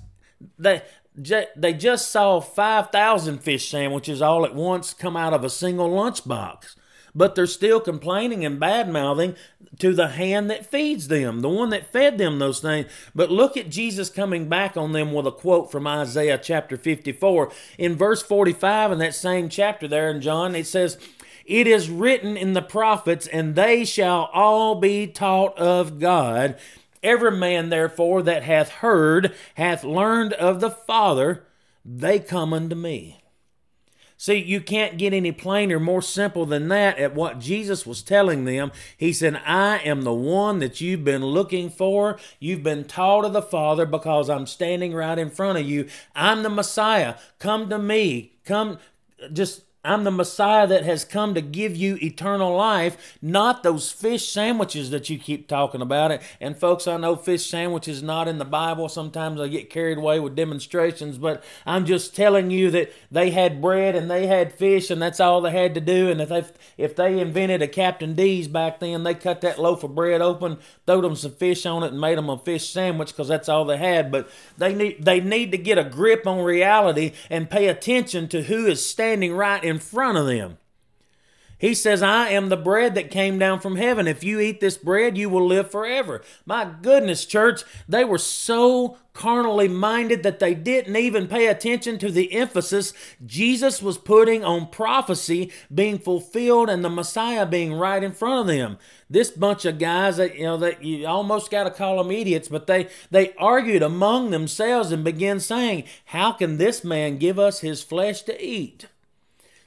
they 0.57 0.83
they 1.15 1.73
just 1.73 2.11
saw 2.11 2.39
5,000 2.39 3.39
fish 3.39 3.69
sandwiches 3.69 4.21
all 4.21 4.45
at 4.45 4.55
once 4.55 4.93
come 4.93 5.15
out 5.15 5.33
of 5.33 5.43
a 5.43 5.49
single 5.49 5.89
lunchbox. 5.89 6.75
But 7.15 7.35
they're 7.35 7.45
still 7.45 7.79
complaining 7.79 8.43
and 8.43 8.59
bad 8.59 8.89
mouthing 8.89 9.35
to 9.79 9.93
the 9.93 10.09
hand 10.09 10.49
that 10.49 10.65
feeds 10.65 11.07
them, 11.07 11.41
the 11.41 11.49
one 11.49 11.69
that 11.69 11.91
fed 11.91 12.17
them 12.17 12.39
those 12.39 12.59
things. 12.59 12.91
But 13.13 13.31
look 13.31 13.55
at 13.55 13.69
Jesus 13.69 14.09
coming 14.09 14.49
back 14.49 14.75
on 14.77 14.93
them 14.93 15.13
with 15.13 15.27
a 15.27 15.31
quote 15.31 15.71
from 15.71 15.85
Isaiah 15.85 16.39
chapter 16.41 16.75
54. 16.75 17.51
In 17.77 17.95
verse 17.95 18.23
45 18.23 18.93
in 18.93 18.97
that 18.99 19.15
same 19.15 19.49
chapter 19.49 19.87
there 19.87 20.09
in 20.09 20.21
John, 20.21 20.55
it 20.55 20.65
says, 20.65 20.97
It 21.45 21.67
is 21.67 21.89
written 21.89 22.35
in 22.35 22.53
the 22.53 22.61
prophets, 22.61 23.27
and 23.27 23.55
they 23.55 23.85
shall 23.85 24.29
all 24.33 24.75
be 24.75 25.05
taught 25.05 25.57
of 25.57 25.99
God. 25.99 26.57
Every 27.03 27.31
man, 27.31 27.69
therefore, 27.69 28.23
that 28.23 28.43
hath 28.43 28.69
heard, 28.69 29.33
hath 29.55 29.83
learned 29.83 30.33
of 30.33 30.61
the 30.61 30.71
Father, 30.71 31.43
they 31.83 32.19
come 32.19 32.53
unto 32.53 32.75
me. 32.75 33.19
See, 34.15 34.41
you 34.41 34.61
can't 34.61 34.97
get 34.97 35.13
any 35.13 35.33
plainer, 35.33 35.81
more 35.81 36.01
simple 36.01 36.45
than 36.45 36.69
that 36.69 36.97
at 36.97 37.13
what 37.13 37.39
Jesus 37.39 37.85
was 37.85 38.01
telling 38.01 38.45
them. 38.45 38.71
He 38.95 39.11
said, 39.11 39.41
I 39.45 39.79
am 39.79 40.03
the 40.03 40.13
one 40.13 40.59
that 40.59 40.79
you've 40.79 41.03
been 41.03 41.25
looking 41.25 41.69
for. 41.69 42.17
You've 42.39 42.63
been 42.63 42.85
taught 42.85 43.25
of 43.25 43.33
the 43.33 43.41
Father 43.41 43.85
because 43.85 44.29
I'm 44.29 44.47
standing 44.47 44.93
right 44.93 45.19
in 45.19 45.29
front 45.29 45.57
of 45.57 45.65
you. 45.65 45.89
I'm 46.15 46.41
the 46.41 46.49
Messiah. 46.49 47.15
Come 47.37 47.69
to 47.69 47.77
me. 47.77 48.37
Come, 48.45 48.77
just 49.33 49.63
I'm 49.85 50.05
the 50.05 50.11
Messiah 50.11 50.65
that 50.67 50.85
has 50.85 51.03
come 51.03 51.33
to 51.33 51.41
give 51.41 51.75
you 51.75 51.97
eternal 52.01 52.55
life, 52.55 53.17
not 53.21 53.63
those 53.63 53.91
fish 53.91 54.29
sandwiches 54.29 54.91
that 54.91 55.09
you 55.09 55.19
keep 55.19 55.45
talking 55.49 55.81
about. 55.81 56.11
It 56.11 56.21
and 56.39 56.57
folks, 56.57 56.87
I 56.87 56.95
know 56.95 57.17
fish 57.17 57.49
sandwiches 57.49 58.01
not 58.01 58.29
in 58.29 58.37
the 58.37 58.45
Bible. 58.45 58.87
Sometimes 58.87 59.41
I 59.41 59.49
get 59.49 59.69
carried 59.69 59.97
away 59.97 60.21
with 60.21 60.37
demonstrations, 60.37 61.17
but 61.17 61.43
I'm 61.65 61.85
just 61.85 62.15
telling 62.15 62.49
you 62.49 62.71
that 62.71 62.93
they 63.11 63.31
had 63.31 63.61
bread 63.61 63.93
and 63.93 64.09
they 64.09 64.25
had 64.25 64.53
fish, 64.53 64.89
and 64.89 65.01
that's 65.01 65.19
all 65.19 65.41
they 65.41 65.51
had 65.51 65.75
to 65.75 65.81
do. 65.81 66.09
And 66.09 66.21
if 66.21 66.29
they 66.29 66.45
if 66.77 66.95
they 66.95 67.19
invented 67.19 67.61
a 67.61 67.67
Captain 67.67 68.13
D's 68.15 68.47
back 68.47 68.79
then, 68.79 69.03
they 69.03 69.13
cut 69.13 69.41
that 69.41 69.59
loaf 69.59 69.83
of 69.83 69.93
bread 69.93 70.21
open, 70.21 70.59
threw 70.87 71.01
them 71.01 71.17
some 71.17 71.33
fish 71.33 71.65
on 71.65 71.83
it, 71.83 71.91
and 71.91 71.99
made 71.99 72.17
them 72.17 72.29
a 72.29 72.37
fish 72.37 72.69
sandwich 72.69 73.09
because 73.09 73.27
that's 73.27 73.49
all 73.49 73.65
they 73.65 73.77
had. 73.77 74.13
But 74.13 74.29
they 74.57 74.73
need 74.73 75.03
they 75.03 75.19
need 75.19 75.51
to 75.51 75.57
get 75.57 75.77
a 75.77 75.83
grip 75.83 76.25
on 76.25 76.39
reality 76.39 77.11
and 77.29 77.49
pay 77.49 77.67
attention 77.67 78.29
to 78.29 78.43
who 78.43 78.65
is 78.65 78.89
standing 78.89 79.33
right 79.33 79.61
in 79.61 79.72
in 79.73 79.79
front 79.79 80.17
of 80.17 80.27
them. 80.27 80.57
He 81.63 81.73
says, 81.73 82.03
I 82.03 82.27
am 82.27 82.49
the 82.49 82.57
bread 82.57 82.93
that 82.95 83.09
came 83.09 83.39
down 83.39 83.61
from 83.61 83.77
heaven. 83.77 84.05
If 84.05 84.21
you 84.21 84.41
eat 84.41 84.59
this 84.59 84.75
bread, 84.75 85.17
you 85.17 85.29
will 85.29 85.47
live 85.47 85.71
forever. 85.71 86.21
My 86.45 86.69
goodness, 86.81 87.25
church, 87.25 87.63
they 87.87 88.03
were 88.03 88.17
so 88.17 88.97
carnally 89.13 89.69
minded 89.69 90.23
that 90.23 90.39
they 90.39 90.53
didn't 90.53 90.97
even 90.97 91.25
pay 91.25 91.47
attention 91.47 91.97
to 91.99 92.11
the 92.11 92.33
emphasis 92.33 92.91
Jesus 93.25 93.81
was 93.81 93.97
putting 93.97 94.43
on 94.43 94.71
prophecy 94.71 95.53
being 95.73 95.99
fulfilled 95.99 96.69
and 96.69 96.83
the 96.83 96.89
Messiah 96.89 97.45
being 97.45 97.73
right 97.73 98.03
in 98.03 98.11
front 98.11 98.41
of 98.41 98.47
them. 98.47 98.77
This 99.09 99.31
bunch 99.31 99.63
of 99.63 99.79
guys 99.79 100.17
that 100.17 100.35
you 100.35 100.43
know 100.43 100.57
that 100.57 100.83
you 100.83 101.07
almost 101.07 101.49
got 101.49 101.63
to 101.63 101.71
call 101.71 102.03
them 102.03 102.11
idiots, 102.11 102.49
but 102.49 102.67
they 102.67 102.89
they 103.09 103.33
argued 103.35 103.83
among 103.83 104.31
themselves 104.31 104.91
and 104.91 105.05
began 105.05 105.39
saying, 105.39 105.85
"How 106.07 106.33
can 106.33 106.57
this 106.57 106.83
man 106.83 107.19
give 107.19 107.39
us 107.39 107.61
his 107.61 107.83
flesh 107.83 108.23
to 108.23 108.45
eat?" 108.45 108.87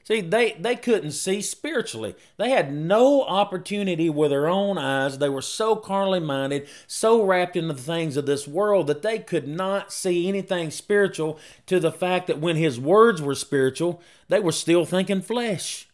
See, 0.07 0.21
they, 0.21 0.53
they 0.53 0.77
couldn't 0.77 1.11
see 1.13 1.43
spiritually. 1.43 2.15
They 2.37 2.51
had 2.51 2.73
no 2.73 3.25
opportunity 3.25 4.09
with 4.09 4.31
their 4.31 4.47
own 4.47 4.79
eyes. 4.79 5.19
They 5.19 5.29
were 5.29 5.43
so 5.43 5.75
carnally 5.75 6.21
minded, 6.21 6.69
so 6.87 7.25
wrapped 7.25 7.57
into 7.57 7.75
the 7.75 7.83
things 7.83 8.17
of 8.17 8.25
this 8.25 8.47
world 8.47 8.87
that 8.87 9.03
they 9.03 9.19
could 9.19 9.49
not 9.49 9.93
see 9.93 10.29
anything 10.29 10.71
spiritual 10.71 11.41
to 11.67 11.81
the 11.81 11.91
fact 11.91 12.29
that 12.29 12.39
when 12.39 12.55
his 12.55 12.79
words 12.79 13.21
were 13.21 13.35
spiritual, 13.35 14.01
they 14.29 14.39
were 14.39 14.53
still 14.53 14.85
thinking 14.85 15.23
flesh. 15.23 15.86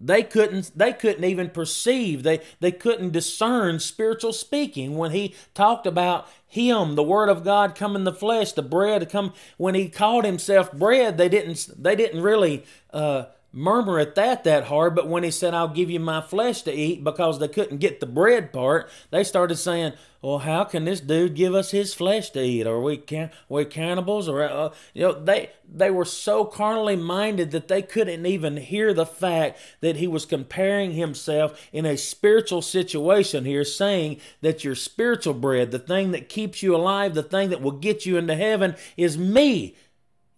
They 0.00 0.22
couldn't 0.22 0.70
they 0.76 0.92
couldn't 0.92 1.24
even 1.24 1.50
perceive, 1.50 2.22
they, 2.22 2.40
they 2.60 2.70
couldn't 2.70 3.10
discern 3.12 3.80
spiritual 3.80 4.32
speaking 4.32 4.96
when 4.96 5.10
he 5.10 5.34
talked 5.54 5.86
about 5.86 6.28
him, 6.46 6.94
the 6.94 7.02
word 7.02 7.28
of 7.28 7.44
God 7.44 7.74
come 7.74 7.96
in 7.96 8.04
the 8.04 8.12
flesh, 8.12 8.52
the 8.52 8.62
bread 8.62 9.10
come 9.10 9.32
when 9.56 9.74
he 9.74 9.88
called 9.88 10.24
himself 10.24 10.72
bread, 10.72 11.18
they 11.18 11.28
didn't 11.28 11.68
they 11.76 11.96
didn't 11.96 12.22
really 12.22 12.64
uh, 12.92 13.24
murmur 13.52 13.98
at 13.98 14.14
that 14.14 14.44
that 14.44 14.64
hard, 14.64 14.94
but 14.94 15.08
when 15.08 15.24
he 15.24 15.30
said, 15.30 15.54
I'll 15.54 15.68
give 15.68 15.90
you 15.90 16.00
my 16.00 16.20
flesh 16.20 16.62
to 16.62 16.72
eat 16.72 17.02
because 17.02 17.38
they 17.38 17.48
couldn't 17.48 17.78
get 17.78 18.00
the 18.00 18.06
bread 18.06 18.52
part, 18.52 18.90
they 19.10 19.24
started 19.24 19.56
saying, 19.56 19.94
Well, 20.20 20.40
how 20.40 20.64
can 20.64 20.84
this 20.84 21.00
dude 21.00 21.34
give 21.34 21.54
us 21.54 21.70
his 21.70 21.94
flesh 21.94 22.30
to 22.30 22.42
eat? 22.42 22.66
Are 22.66 22.80
we, 22.80 22.98
can, 22.98 23.30
we 23.48 23.64
cannibals? 23.64 24.28
Or, 24.28 24.42
uh, 24.42 24.70
you 24.92 25.02
know, 25.02 25.12
they, 25.12 25.50
they 25.66 25.90
were 25.90 26.04
so 26.04 26.44
carnally 26.44 26.96
minded 26.96 27.50
that 27.52 27.68
they 27.68 27.80
couldn't 27.80 28.26
even 28.26 28.58
hear 28.58 28.92
the 28.92 29.06
fact 29.06 29.58
that 29.80 29.96
he 29.96 30.06
was 30.06 30.26
comparing 30.26 30.92
himself 30.92 31.58
in 31.72 31.86
a 31.86 31.96
spiritual 31.96 32.60
situation 32.60 33.46
here, 33.46 33.64
saying 33.64 34.20
that 34.42 34.62
your 34.62 34.74
spiritual 34.74 35.34
bread, 35.34 35.70
the 35.70 35.78
thing 35.78 36.10
that 36.10 36.28
keeps 36.28 36.62
you 36.62 36.76
alive, 36.76 37.14
the 37.14 37.22
thing 37.22 37.48
that 37.48 37.62
will 37.62 37.72
get 37.72 38.04
you 38.04 38.18
into 38.18 38.36
heaven, 38.36 38.76
is 38.96 39.16
me. 39.16 39.74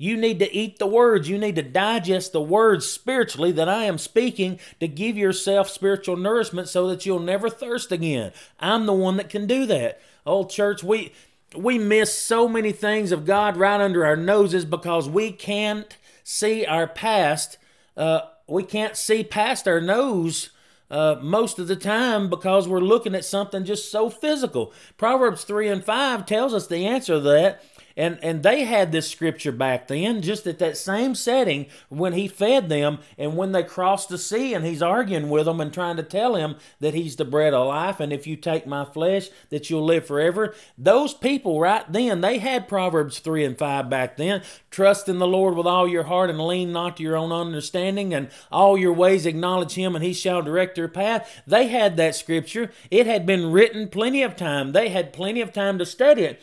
You 0.01 0.17
need 0.17 0.39
to 0.39 0.51
eat 0.51 0.79
the 0.79 0.87
words. 0.87 1.29
You 1.29 1.37
need 1.37 1.57
to 1.57 1.63
digest 1.63 2.33
the 2.33 2.41
words 2.41 2.87
spiritually 2.87 3.53
that 3.53 3.69
I 3.69 3.85
am 3.85 3.99
speaking 3.99 4.59
to 4.81 4.89
give 4.89 5.19
yourself 5.19 5.69
spiritual 5.69 6.17
nourishment 6.17 6.71
so 6.71 6.89
that 6.89 7.05
you'll 7.05 7.19
never 7.19 7.51
thirst 7.51 7.93
again. 7.93 8.33
I'm 8.59 8.87
the 8.87 8.95
one 8.95 9.19
that 9.19 9.29
can 9.29 9.47
do 9.47 9.67
that. 9.67 10.01
Old 10.25 10.49
church, 10.49 10.83
we 10.83 11.13
we 11.55 11.79
miss 11.79 12.17
so 12.17 12.49
many 12.49 12.73
things 12.73 13.13
of 13.13 13.27
God 13.27 13.59
right 13.59 13.79
under 13.79 14.07
our 14.07 14.17
noses 14.17 14.65
because 14.65 15.07
we 15.07 15.33
can't 15.33 15.95
see 16.25 16.65
our 16.65 16.87
past. 16.87 17.59
Uh, 17.95 18.21
we 18.47 18.63
can't 18.63 18.97
see 18.97 19.23
past 19.23 19.69
our 19.69 19.83
nose. 19.83 20.49
Uh, 20.91 21.17
most 21.23 21.61
of 21.61 21.69
the 21.69 21.77
time 21.77 22.29
because 22.29 22.67
we're 22.67 22.81
looking 22.81 23.15
at 23.15 23.25
something 23.25 23.65
just 23.65 23.93
so 23.93 24.11
physical. 24.11 24.73
Proverbs 24.97 25.45
3 25.45 25.69
and 25.69 25.85
5 25.85 26.27
tells 26.27 26.53
us 26.53 26.67
the 26.67 26.85
answer 26.85 27.15
to 27.15 27.21
that. 27.21 27.63
And, 28.01 28.19
and 28.23 28.43
they 28.43 28.65
had 28.65 28.93
this 28.93 29.11
scripture 29.11 29.53
back 29.53 29.89
then, 29.89 30.23
just 30.23 30.47
at 30.47 30.59
that 30.61 30.79
same 30.79 31.15
setting 31.15 31.67
when 31.91 32.15
he 32.15 32.29
fed 32.29 32.71
them 32.71 33.01
and 33.19 33.37
when 33.37 33.53
they 33.53 33.63
crossed 33.63 34.09
the 34.09 34.17
sea 34.17 34.55
and 34.55 34.65
he's 34.65 34.81
arguing 34.81 35.29
with 35.29 35.45
them 35.45 35.61
and 35.61 35.71
trying 35.71 35.99
to 35.99 36.03
tell 36.03 36.35
him 36.35 36.57
that 36.79 36.95
he's 36.95 37.17
the 37.17 37.27
bread 37.27 37.53
of 37.53 37.67
life 37.67 38.01
and 38.01 38.11
if 38.11 38.27
you 38.27 38.37
take 38.37 38.67
my 38.67 38.87
flesh 38.87 39.29
that 39.51 39.69
you'll 39.69 39.85
live 39.85 40.07
forever. 40.07 40.55
Those 40.79 41.13
people 41.13 41.61
right 41.61 41.85
then, 41.93 42.23
they 42.23 42.39
had 42.39 42.69
Proverbs 42.69 43.19
3 43.19 43.45
and 43.45 43.59
5 43.59 43.91
back 43.91 44.17
then. 44.17 44.41
Trust 44.71 45.07
in 45.07 45.19
the 45.19 45.27
Lord 45.27 45.55
with 45.55 45.67
all 45.67 45.87
your 45.87 46.05
heart 46.05 46.31
and 46.31 46.41
lean 46.41 46.73
not 46.73 46.97
to 46.97 47.03
your 47.03 47.19
own 47.19 47.33
understanding 47.33 48.15
and 48.15 48.31
all 48.51 48.79
your 48.79 48.95
ways 48.95 49.27
acknowledge 49.27 49.75
him 49.75 49.95
and 49.95 50.03
he 50.03 50.15
shall 50.15 50.41
direct 50.41 50.79
your 50.79 50.89
path. 50.89 51.43
They 51.47 51.67
had 51.67 51.99
that 51.99 52.15
scripture. 52.15 52.71
It 52.91 53.07
had 53.07 53.27
been 53.27 53.53
written 53.53 53.89
plenty 53.89 54.23
of 54.23 54.37
time. 54.37 54.73
They 54.73 54.89
had 54.89 55.13
plenty 55.13 55.43
of 55.43 55.53
time 55.53 55.77
to 55.77 55.85
study 55.85 56.23
it 56.23 56.43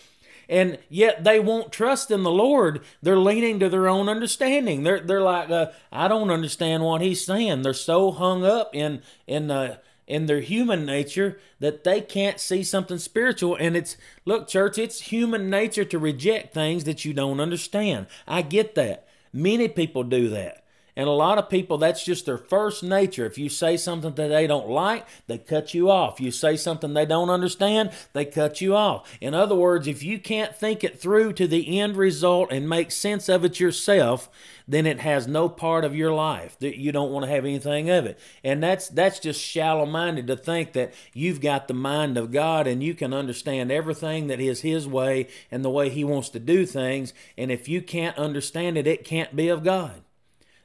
and 0.50 0.78
yet 0.90 1.24
they 1.24 1.40
won't 1.40 1.72
trust 1.72 2.12
in 2.12 2.24
the 2.24 2.32
Lord. 2.32 2.82
They're 3.02 3.18
leaning 3.18 3.60
to 3.60 3.70
their 3.70 3.88
own 3.88 4.10
understanding. 4.10 4.84
They're 4.84 5.00
they're 5.00 5.22
like, 5.22 5.50
uh, 5.50 5.68
I 5.92 6.08
don't 6.08 6.32
understand 6.32 6.84
what 6.84 7.02
He's 7.02 7.26
saying. 7.26 7.62
They're 7.62 7.74
so 7.74 8.12
hung 8.12 8.46
up 8.46 8.74
in 8.74 9.02
in 9.26 9.52
uh, 9.52 9.78
in 10.08 10.26
their 10.26 10.40
human 10.40 10.86
nature 10.86 11.40
that 11.60 11.84
they 11.84 12.02
can't 12.02 12.40
see 12.40 12.64
something 12.64 12.98
spiritual. 12.98 13.58
And 13.60 13.76
it's 13.76 13.98
look, 14.26 14.48
church, 14.48 14.78
it's 14.78 15.02
human 15.02 15.50
nature 15.50 15.86
to 15.86 16.00
reject 16.00 16.54
things 16.54 16.86
that 16.86 17.04
you 17.04 17.14
don't 17.14 17.42
understand. 17.42 18.08
I 18.28 18.42
get 18.42 18.76
that. 18.76 19.08
Many 19.34 19.68
people 19.68 20.04
do 20.04 20.30
that. 20.30 20.64
And 20.98 21.08
a 21.08 21.12
lot 21.12 21.38
of 21.38 21.48
people, 21.48 21.78
that's 21.78 22.04
just 22.04 22.26
their 22.26 22.40
first 22.40 22.82
nature. 22.84 23.28
If 23.28 23.38
you 23.38 23.50
say 23.50 23.78
something 23.78 24.16
that 24.16 24.30
they 24.30 24.48
don't 24.48 24.68
like, 24.68 25.06
they 25.28 25.38
cut 25.38 25.76
you 25.76 25.92
off. 25.92 26.20
You 26.20 26.32
say 26.32 26.58
something 26.58 26.96
they 26.96 27.06
don't 27.06 27.30
understand, 27.30 27.92
they 28.14 28.26
cut 28.26 28.62
you 28.62 28.76
off. 28.76 29.08
In 29.22 29.36
other 29.36 29.54
words, 29.54 29.88
if 29.88 30.02
you 30.02 30.18
can't 30.18 30.56
think 30.56 30.84
it 30.84 31.00
through 31.00 31.34
to 31.34 31.46
the 31.48 31.80
end 31.80 31.98
result 31.98 32.52
and 32.52 32.68
make 32.68 32.90
sense 32.90 33.30
of 33.30 33.46
it 33.46 33.60
yourself, 33.60 34.28
then 34.68 34.88
it 34.88 35.00
has 35.00 35.28
no 35.28 35.48
part 35.48 35.86
of 35.86 35.96
your 35.96 36.12
life 36.12 36.58
that 36.62 36.80
you 36.80 36.92
don't 36.92 37.12
want 37.12 37.26
to 37.26 37.32
have 37.32 37.46
anything 37.46 37.90
of 37.90 38.06
it 38.06 38.20
and 38.44 38.62
that's 38.62 38.90
that's 38.90 39.20
just 39.20 39.42
shallow 39.42 39.86
minded 39.86 40.28
to 40.28 40.36
think 40.36 40.74
that 40.74 40.94
you've 41.14 41.40
got 41.40 41.68
the 41.68 41.74
mind 41.74 42.18
of 42.18 42.32
god 42.32 42.68
and 42.68 42.84
you 42.84 42.94
can 42.94 43.14
understand 43.14 43.72
everything 43.72 44.28
that 44.28 44.42
is 44.42 44.62
his 44.62 44.86
way 44.86 45.28
and 45.50 45.64
the 45.64 45.70
way 45.70 45.90
he 45.90 46.04
wants 46.04 46.28
to 46.30 46.40
do 46.40 46.66
things 46.66 47.14
and 47.38 47.50
if 47.50 47.70
you 47.70 47.82
can't 47.82 48.18
understand 48.18 48.78
it 48.78 48.86
it 48.86 49.06
can't 49.06 49.36
be 49.36 49.48
of 49.48 49.64
god 49.64 50.02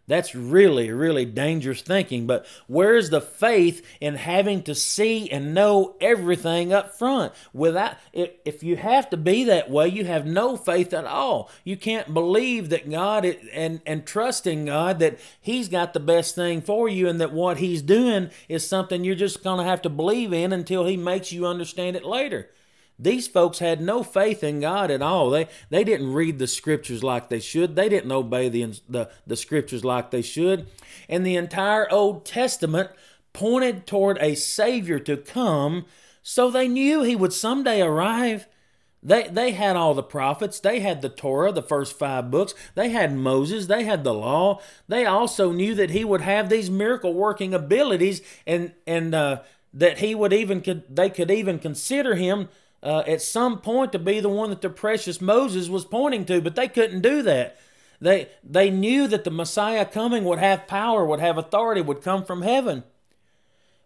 that's 0.09 0.35
really, 0.35 0.90
really 0.90 1.25
dangerous 1.25 1.80
thinking. 1.80 2.26
But 2.26 2.44
where's 2.66 3.11
the 3.11 3.21
faith 3.21 3.87
in 4.00 4.16
having 4.16 4.62
to 4.64 4.75
see 4.75 5.30
and 5.30 5.54
know 5.54 5.97
everything 6.00 6.73
up 6.73 6.99
front? 6.99 7.32
Without, 7.52 7.97
if 8.12 8.62
you 8.62 8.76
have 8.76 9.09
to 9.11 9.16
be 9.16 9.44
that 9.44 9.71
way, 9.71 9.88
you 9.88 10.04
have 10.04 10.26
no 10.26 10.56
faith 10.56 10.92
at 10.92 11.04
all. 11.04 11.50
You 11.64 11.76
can't 11.76 12.12
believe 12.12 12.68
that 12.71 12.90
God 12.90 13.25
and 13.52 13.80
and 13.87 14.04
trust 14.04 14.47
in 14.47 14.66
God 14.66 14.99
that 14.99 15.18
He's 15.40 15.68
got 15.68 15.92
the 15.92 16.00
best 16.00 16.35
thing 16.35 16.61
for 16.61 16.88
you, 16.88 17.09
and 17.09 17.21
that 17.21 17.32
what 17.32 17.59
He's 17.59 17.82
doing 17.82 18.30
is 18.49 18.66
something 18.66 19.04
you're 19.04 19.14
just 19.14 19.44
going 19.44 19.59
to 19.59 19.64
have 19.64 19.82
to 19.82 19.88
believe 19.88 20.32
in 20.32 20.52
until 20.52 20.85
He 20.85 20.97
makes 20.97 21.32
you 21.32 21.47
understand 21.47 21.97
it 21.97 22.04
later. 22.04 22.50
These 22.99 23.26
folks 23.26 23.58
had 23.58 23.80
no 23.80 24.02
faith 24.02 24.44
in 24.44 24.61
God 24.61 24.90
at 24.90 25.02
all. 25.02 25.30
They 25.30 25.49
they 25.70 25.82
didn't 25.82 26.12
read 26.12 26.38
the 26.38 26.46
scriptures 26.46 27.02
like 27.02 27.28
they 27.28 27.40
should. 27.40 27.75
They 27.75 27.88
didn't 27.88 28.12
obey 28.12 28.49
the 28.49 28.78
the, 28.88 29.11
the 29.26 29.37
scriptures 29.37 29.84
like 29.84 30.11
they 30.11 30.22
should. 30.22 30.66
And 31.08 31.26
the 31.26 31.37
entire 31.37 31.90
Old 31.90 32.25
Testament 32.25 32.90
pointed 33.32 33.87
toward 33.87 34.18
a 34.20 34.34
Savior 34.34 34.99
to 35.00 35.16
come, 35.16 35.87
so 36.22 36.50
they 36.50 36.68
knew 36.68 37.02
he 37.02 37.16
would 37.16 37.32
someday 37.32 37.80
arrive. 37.80 38.46
They, 39.02 39.26
they 39.26 39.50
had 39.50 39.75
all 39.75 39.94
the 39.94 40.02
prophets. 40.02 40.61
They 40.61 40.78
had 40.78 41.02
the 41.02 41.08
Torah, 41.08 41.50
the 41.50 41.62
first 41.62 41.99
five 41.99 42.30
books. 42.30 42.54
They 42.76 42.90
had 42.90 43.12
Moses. 43.12 43.66
They 43.66 43.82
had 43.82 44.04
the 44.04 44.14
law. 44.14 44.61
They 44.87 45.04
also 45.04 45.50
knew 45.50 45.75
that 45.75 45.90
he 45.90 46.04
would 46.04 46.20
have 46.20 46.49
these 46.49 46.70
miracle 46.70 47.12
working 47.12 47.52
abilities 47.52 48.22
and, 48.46 48.75
and 48.87 49.12
uh, 49.12 49.42
that 49.75 49.99
he 49.99 50.14
would 50.14 50.32
even, 50.32 50.61
could, 50.61 50.94
they 50.94 51.11
could 51.11 51.32
even 51.32 51.58
consider 51.58 52.14
him 52.14 52.49
uh, 52.83 53.03
at 53.07 53.23
some 53.23 53.61
point 53.61 53.93
to 53.93 53.99
be 53.99 54.21
the 54.21 54.29
one 54.29 54.51
that 54.51 54.61
the 54.61 54.71
precious 54.71 55.21
Moses 55.21 55.69
was 55.69 55.85
pointing 55.85 56.25
to, 56.27 56.41
but 56.41 56.57
they 56.57 56.69
couldn't 56.69 57.01
do 57.01 57.23
that. 57.23 57.59
They, 58.01 58.29
they 58.43 58.71
knew 58.71 59.07
that 59.07 59.23
the 59.23 59.31
Messiah 59.31 59.85
coming 59.85 60.25
would 60.25 60.41
have 60.41 60.67
power, 60.67 61.05
would 61.05 61.21
have 61.21 61.39
authority, 61.39 61.81
would 61.81 62.03
come 62.03 62.25
from 62.25 62.43
heaven. 62.43 62.83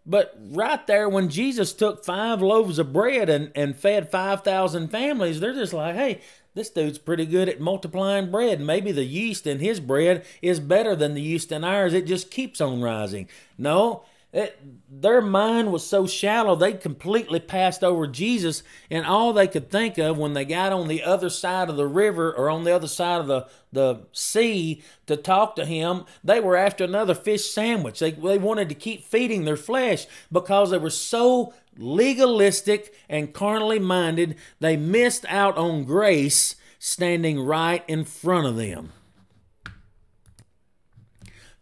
But 0.07 0.35
right 0.39 0.85
there, 0.87 1.07
when 1.07 1.29
Jesus 1.29 1.73
took 1.73 2.03
five 2.03 2.41
loaves 2.41 2.79
of 2.79 2.93
bread 2.93 3.29
and, 3.29 3.51
and 3.53 3.75
fed 3.75 4.09
5,000 4.09 4.87
families, 4.87 5.39
they're 5.39 5.53
just 5.53 5.73
like, 5.73 5.95
hey, 5.95 6.21
this 6.55 6.69
dude's 6.69 6.97
pretty 6.97 7.25
good 7.25 7.49
at 7.49 7.59
multiplying 7.59 8.31
bread. 8.31 8.59
Maybe 8.59 8.91
the 8.91 9.03
yeast 9.03 9.45
in 9.45 9.59
his 9.59 9.79
bread 9.79 10.25
is 10.41 10.59
better 10.59 10.95
than 10.95 11.13
the 11.13 11.21
yeast 11.21 11.51
in 11.51 11.63
ours. 11.63 11.93
It 11.93 12.07
just 12.07 12.31
keeps 12.31 12.59
on 12.59 12.81
rising. 12.81 13.27
No, 13.57 14.03
it, 14.33 14.59
their 14.89 15.21
mind 15.21 15.71
was 15.71 15.85
so 15.85 16.05
shallow, 16.05 16.55
they 16.55 16.73
completely 16.73 17.39
passed 17.39 17.83
over 17.83 18.07
Jesus, 18.07 18.61
and 18.91 19.05
all 19.05 19.31
they 19.31 19.47
could 19.47 19.69
think 19.71 19.97
of 19.97 20.17
when 20.17 20.33
they 20.33 20.43
got 20.43 20.73
on 20.73 20.89
the 20.89 21.01
other 21.03 21.29
side 21.29 21.69
of 21.69 21.77
the 21.77 21.87
river 21.87 22.33
or 22.33 22.49
on 22.49 22.65
the 22.65 22.75
other 22.75 22.87
side 22.87 23.21
of 23.21 23.27
the, 23.27 23.47
the 23.71 24.01
sea 24.11 24.83
to 25.05 25.15
talk 25.15 25.55
to 25.55 25.65
him, 25.65 26.03
they 26.23 26.41
were 26.41 26.57
after 26.57 26.83
another 26.83 27.15
fish 27.15 27.49
sandwich. 27.49 27.99
They, 27.99 28.11
they 28.11 28.37
wanted 28.37 28.67
to 28.69 28.75
keep 28.75 29.05
feeding 29.05 29.45
their 29.45 29.57
flesh 29.57 30.05
because 30.31 30.71
they 30.71 30.77
were 30.77 30.89
so 30.89 31.53
legalistic 31.77 32.93
and 33.07 33.33
carnally 33.33 33.79
minded, 33.79 34.35
they 34.59 34.75
missed 34.75 35.25
out 35.29 35.57
on 35.57 35.85
grace 35.85 36.55
standing 36.79 37.39
right 37.39 37.83
in 37.87 38.03
front 38.03 38.45
of 38.45 38.57
them. 38.57 38.91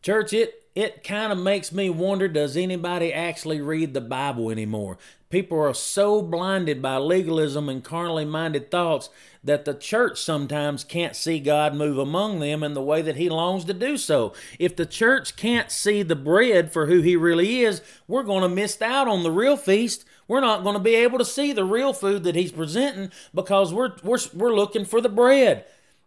Church, 0.06 0.34
it 0.34 0.62
it 0.76 1.04
kind 1.04 1.32
of 1.32 1.40
makes 1.40 1.72
me 1.72 1.90
wonder 1.90 2.28
does 2.28 2.56
anybody 2.56 3.12
actually 3.12 3.60
read 3.60 3.96
the 3.96 4.02
Bible 4.02 4.52
anymore? 4.52 5.00
People 5.32 5.60
are 5.60 5.74
so 5.74 6.22
blinded 6.22 6.80
by 6.80 6.98
legalism 6.98 7.70
and 7.70 7.84
carnally 7.84 8.24
minded 8.24 8.70
thoughts 8.70 9.10
that 9.44 9.66
the 9.66 9.74
church 9.74 10.22
sometimes 10.22 10.84
can't 10.84 11.16
see 11.16 11.40
God 11.40 11.74
move 11.74 11.98
among 11.98 12.40
them 12.40 12.62
in 12.62 12.76
the 12.76 12.84
way 12.84 13.02
that 13.02 13.16
He 13.16 13.30
longs 13.30 13.66
to 13.66 13.74
do 13.74 13.98
so. 13.98 14.32
If 14.60 14.76
the 14.76 14.86
church 14.86 15.36
can't 15.38 15.72
see 15.72 16.04
the 16.04 16.16
bread 16.16 16.72
for 16.72 16.86
who 16.86 17.02
He 17.02 17.16
really 17.16 17.62
is, 17.62 17.82
we're 18.08 18.22
going 18.22 18.44
to 18.44 18.50
miss 18.50 18.80
out 18.84 19.08
on 19.08 19.24
the 19.24 19.32
real 19.32 19.58
feast. 19.58 20.06
We're 20.28 20.40
not 20.40 20.62
going 20.62 20.76
to 20.76 20.80
be 20.80 20.94
able 20.94 21.18
to 21.18 21.26
see 21.26 21.52
the 21.52 21.66
real 21.66 21.94
food 21.94 22.24
that 22.26 22.36
He's 22.36 22.52
presenting 22.52 23.10
because 23.34 23.74
we're, 23.74 23.94
we're, 24.04 24.20
we're 24.36 24.54
looking 24.54 24.86
for 24.86 25.02
the 25.02 25.10
bread. 25.10 25.66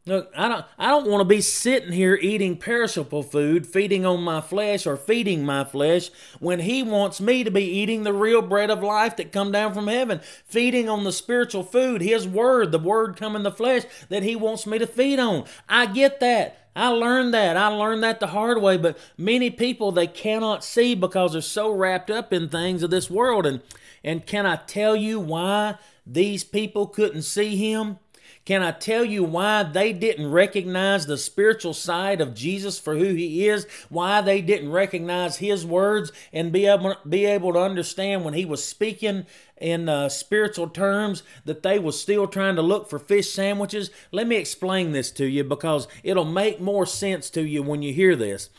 Look, 0.08 0.32
I 0.34 0.48
don't 0.48 0.64
I 0.78 0.88
don't 0.88 1.06
want 1.06 1.20
to 1.20 1.26
be 1.26 1.42
sitting 1.42 1.92
here 1.92 2.18
eating 2.22 2.56
perishable 2.56 3.22
food, 3.22 3.66
feeding 3.66 4.06
on 4.06 4.22
my 4.22 4.40
flesh 4.40 4.86
or 4.86 4.96
feeding 4.96 5.44
my 5.44 5.64
flesh 5.64 6.10
when 6.40 6.60
he 6.60 6.82
wants 6.82 7.20
me 7.20 7.44
to 7.44 7.50
be 7.50 7.64
eating 7.64 8.04
the 8.04 8.14
real 8.14 8.40
bread 8.40 8.70
of 8.70 8.82
life 8.82 9.16
that 9.16 9.32
come 9.32 9.52
down 9.52 9.74
from 9.74 9.86
heaven, 9.86 10.22
feeding 10.46 10.88
on 10.88 11.04
the 11.04 11.12
spiritual 11.12 11.62
food, 11.62 12.00
his 12.00 12.26
word, 12.26 12.72
the 12.72 12.78
word 12.78 13.18
come 13.18 13.36
in 13.36 13.42
the 13.42 13.50
flesh 13.50 13.82
that 14.08 14.22
he 14.22 14.34
wants 14.34 14.66
me 14.66 14.78
to 14.78 14.86
feed 14.86 15.18
on. 15.18 15.44
I 15.68 15.84
get 15.84 16.20
that. 16.20 16.70
I 16.74 16.88
learned 16.88 17.34
that. 17.34 17.58
I 17.58 17.66
learned 17.66 18.02
that 18.02 18.18
the 18.18 18.28
hard 18.28 18.62
way, 18.62 18.78
but 18.78 18.96
many 19.18 19.50
people 19.50 19.92
they 19.92 20.06
cannot 20.06 20.64
see 20.64 20.94
because 20.94 21.32
they're 21.32 21.42
so 21.42 21.70
wrapped 21.70 22.10
up 22.10 22.32
in 22.32 22.48
things 22.48 22.82
of 22.82 22.88
this 22.88 23.10
world 23.10 23.44
and 23.44 23.60
and 24.02 24.24
can 24.24 24.46
I 24.46 24.56
tell 24.56 24.96
you 24.96 25.20
why 25.20 25.74
these 26.06 26.44
people 26.44 26.86
couldn't 26.86 27.22
see 27.22 27.56
him? 27.56 27.98
Can 28.44 28.62
I 28.62 28.70
tell 28.70 29.04
you 29.04 29.24
why 29.24 29.62
they 29.62 29.92
didn't 29.92 30.30
recognize 30.30 31.06
the 31.06 31.18
spiritual 31.18 31.74
side 31.74 32.20
of 32.20 32.34
Jesus 32.34 32.78
for 32.78 32.96
who 32.96 33.14
he 33.14 33.46
is? 33.46 33.66
Why 33.88 34.20
they 34.20 34.40
didn't 34.40 34.72
recognize 34.72 35.36
his 35.36 35.66
words 35.66 36.12
and 36.32 36.50
be 36.50 36.66
able, 36.66 36.96
be 37.06 37.26
able 37.26 37.52
to 37.52 37.60
understand 37.60 38.24
when 38.24 38.34
he 38.34 38.44
was 38.44 38.64
speaking 38.64 39.26
in 39.58 39.88
uh, 39.88 40.08
spiritual 40.08 40.68
terms 40.68 41.22
that 41.44 41.62
they 41.62 41.78
was 41.78 42.00
still 42.00 42.26
trying 42.26 42.56
to 42.56 42.62
look 42.62 42.88
for 42.88 42.98
fish 42.98 43.30
sandwiches? 43.30 43.90
Let 44.12 44.26
me 44.26 44.36
explain 44.36 44.92
this 44.92 45.10
to 45.12 45.26
you 45.26 45.44
because 45.44 45.86
it'll 46.02 46.24
make 46.24 46.60
more 46.60 46.86
sense 46.86 47.28
to 47.30 47.42
you 47.42 47.62
when 47.62 47.82
you 47.82 47.92
hear 47.92 48.16
this. 48.16 48.50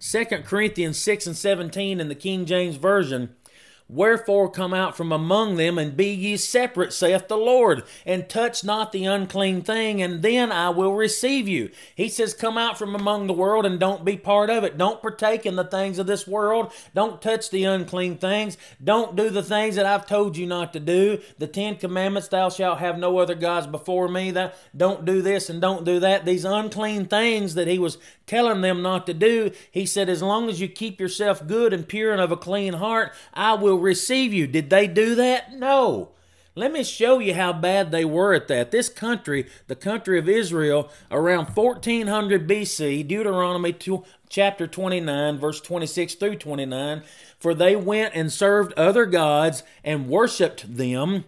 2 0.00 0.24
Corinthians 0.44 0.98
6 0.98 1.26
and 1.26 1.36
17 1.36 2.00
in 2.00 2.08
the 2.08 2.14
King 2.14 2.44
James 2.44 2.76
Version 2.76 3.34
Wherefore 3.88 4.50
come 4.50 4.74
out 4.74 4.96
from 4.96 5.12
among 5.12 5.56
them 5.56 5.78
and 5.78 5.96
be 5.96 6.08
ye 6.08 6.36
separate, 6.36 6.92
saith 6.92 7.28
the 7.28 7.36
Lord, 7.36 7.84
and 8.04 8.28
touch 8.28 8.64
not 8.64 8.90
the 8.90 9.04
unclean 9.04 9.62
thing, 9.62 10.02
and 10.02 10.22
then 10.22 10.50
I 10.50 10.70
will 10.70 10.94
receive 10.94 11.46
you. 11.46 11.70
He 11.94 12.08
says, 12.08 12.34
Come 12.34 12.58
out 12.58 12.76
from 12.76 12.96
among 12.96 13.28
the 13.28 13.32
world 13.32 13.64
and 13.64 13.78
don't 13.78 14.04
be 14.04 14.16
part 14.16 14.50
of 14.50 14.64
it. 14.64 14.76
Don't 14.76 15.00
partake 15.00 15.46
in 15.46 15.54
the 15.54 15.62
things 15.62 16.00
of 16.00 16.08
this 16.08 16.26
world. 16.26 16.72
Don't 16.94 17.22
touch 17.22 17.50
the 17.50 17.62
unclean 17.62 18.16
things. 18.16 18.58
Don't 18.82 19.14
do 19.14 19.30
the 19.30 19.42
things 19.42 19.76
that 19.76 19.86
I've 19.86 20.06
told 20.06 20.36
you 20.36 20.46
not 20.46 20.72
to 20.72 20.80
do. 20.80 21.20
The 21.38 21.46
Ten 21.46 21.76
Commandments, 21.76 22.26
thou 22.26 22.48
shalt 22.48 22.80
have 22.80 22.98
no 22.98 23.18
other 23.18 23.36
gods 23.36 23.68
before 23.68 24.08
me. 24.08 24.32
That 24.32 24.56
don't 24.76 25.04
do 25.04 25.22
this 25.22 25.48
and 25.48 25.60
don't 25.60 25.84
do 25.84 26.00
that. 26.00 26.24
These 26.24 26.44
unclean 26.44 27.06
things 27.06 27.54
that 27.54 27.68
he 27.68 27.78
was 27.78 27.98
telling 28.26 28.62
them 28.62 28.82
not 28.82 29.06
to 29.06 29.14
do. 29.14 29.52
He 29.70 29.86
said, 29.86 30.08
As 30.08 30.22
long 30.22 30.48
as 30.48 30.60
you 30.60 30.66
keep 30.66 31.00
yourself 31.00 31.46
good 31.46 31.72
and 31.72 31.86
pure 31.86 32.10
and 32.10 32.20
of 32.20 32.32
a 32.32 32.36
clean 32.36 32.74
heart, 32.74 33.12
I 33.32 33.54
will 33.54 33.75
receive 33.78 34.32
you. 34.32 34.46
Did 34.46 34.70
they 34.70 34.86
do 34.86 35.14
that? 35.14 35.52
No. 35.52 36.10
Let 36.58 36.72
me 36.72 36.84
show 36.84 37.18
you 37.18 37.34
how 37.34 37.52
bad 37.52 37.90
they 37.90 38.06
were 38.06 38.32
at 38.32 38.48
that. 38.48 38.70
This 38.70 38.88
country, 38.88 39.46
the 39.66 39.76
country 39.76 40.18
of 40.18 40.26
Israel, 40.26 40.90
around 41.10 41.50
1400 41.54 42.48
BC, 42.48 43.06
Deuteronomy 43.06 43.74
2, 43.74 44.02
chapter 44.30 44.66
29, 44.66 45.38
verse 45.38 45.60
26 45.60 46.14
through 46.14 46.36
29, 46.36 47.02
for 47.38 47.52
they 47.52 47.76
went 47.76 48.14
and 48.14 48.32
served 48.32 48.72
other 48.72 49.04
gods 49.04 49.64
and 49.84 50.08
worshiped 50.08 50.76
them, 50.78 51.26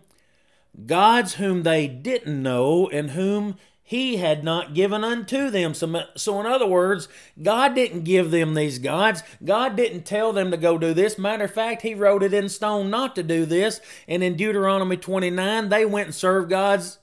gods 0.87 1.35
whom 1.35 1.63
they 1.63 1.87
didn't 1.87 2.43
know 2.43 2.89
and 2.89 3.11
whom 3.11 3.59
he 3.89 4.19
had 4.19 4.45
not 4.45 4.75
given 4.75 5.03
unto 5.03 5.49
them. 5.49 5.73
So, 5.73 6.03
so, 6.15 6.39
in 6.39 6.45
other 6.45 6.67
words, 6.67 7.09
God 7.43 7.75
didn't 7.75 8.05
give 8.05 8.31
them 8.31 8.53
these 8.53 8.79
gods. 8.79 9.23
God 9.43 9.77
didn't 9.77 10.03
tell 10.03 10.31
them 10.35 10.51
to 10.51 10.59
go 10.59 10.77
do 10.77 10.93
this. 10.93 11.17
Matter 11.17 11.45
of 11.45 11.55
fact, 11.55 11.81
He 11.81 11.95
wrote 11.95 12.23
it 12.23 12.35
in 12.35 12.51
stone 12.51 12.91
not 12.91 13.17
to 13.17 13.23
do 13.23 13.47
this. 13.47 13.81
And 14.07 14.23
in 14.23 14.37
Deuteronomy 14.37 14.99
29, 14.99 15.71
they 15.71 15.87
went 15.87 16.09
and 16.09 16.15
served 16.15 16.51
gods 16.51 16.99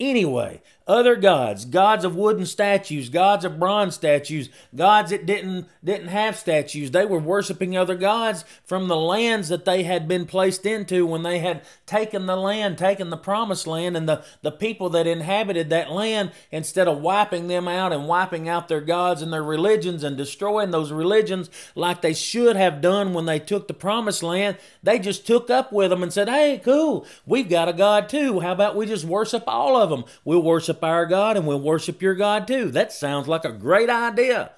anyway 0.00 0.60
other 0.86 1.16
gods, 1.16 1.64
gods 1.64 2.04
of 2.04 2.14
wooden 2.14 2.46
statues, 2.46 3.08
gods 3.08 3.44
of 3.44 3.58
bronze 3.58 3.96
statues, 3.96 4.48
gods 4.74 5.10
that 5.10 5.26
didn't 5.26 5.66
didn't 5.82 6.08
have 6.08 6.36
statues. 6.36 6.92
They 6.92 7.04
were 7.04 7.18
worshiping 7.18 7.76
other 7.76 7.96
gods 7.96 8.44
from 8.64 8.86
the 8.86 8.96
lands 8.96 9.48
that 9.48 9.64
they 9.64 9.82
had 9.82 10.06
been 10.06 10.26
placed 10.26 10.64
into 10.64 11.04
when 11.04 11.24
they 11.24 11.40
had 11.40 11.62
taken 11.86 12.26
the 12.26 12.36
land, 12.36 12.78
taken 12.78 13.10
the 13.10 13.16
promised 13.16 13.66
land, 13.66 13.96
and 13.96 14.08
the, 14.08 14.24
the 14.42 14.52
people 14.52 14.88
that 14.90 15.08
inhabited 15.08 15.70
that 15.70 15.90
land, 15.90 16.30
instead 16.52 16.86
of 16.86 17.00
wiping 17.00 17.48
them 17.48 17.66
out 17.66 17.92
and 17.92 18.06
wiping 18.06 18.48
out 18.48 18.68
their 18.68 18.80
gods 18.80 19.22
and 19.22 19.32
their 19.32 19.42
religions 19.42 20.04
and 20.04 20.16
destroying 20.16 20.70
those 20.70 20.92
religions 20.92 21.50
like 21.74 22.00
they 22.00 22.14
should 22.14 22.54
have 22.54 22.80
done 22.80 23.12
when 23.12 23.26
they 23.26 23.40
took 23.40 23.66
the 23.66 23.74
promised 23.74 24.22
land, 24.22 24.56
they 24.84 25.00
just 25.00 25.26
took 25.26 25.50
up 25.50 25.72
with 25.72 25.90
them 25.90 26.04
and 26.04 26.12
said, 26.12 26.28
Hey, 26.28 26.60
cool, 26.62 27.04
we've 27.26 27.48
got 27.48 27.68
a 27.68 27.72
God 27.72 28.08
too. 28.08 28.38
How 28.38 28.52
about 28.52 28.76
we 28.76 28.86
just 28.86 29.04
worship 29.04 29.42
all 29.48 29.76
of 29.76 29.90
them? 29.90 30.04
We'll 30.24 30.42
worship 30.42 30.75
worship 30.80 30.88
our 30.90 31.06
God 31.06 31.36
and 31.36 31.46
we'll 31.46 31.60
worship 31.60 32.02
your 32.02 32.14
God 32.14 32.46
too. 32.46 32.70
That 32.70 32.92
sounds 32.92 33.28
like 33.28 33.44
a 33.44 33.52
great 33.52 33.90
idea. 33.90 34.50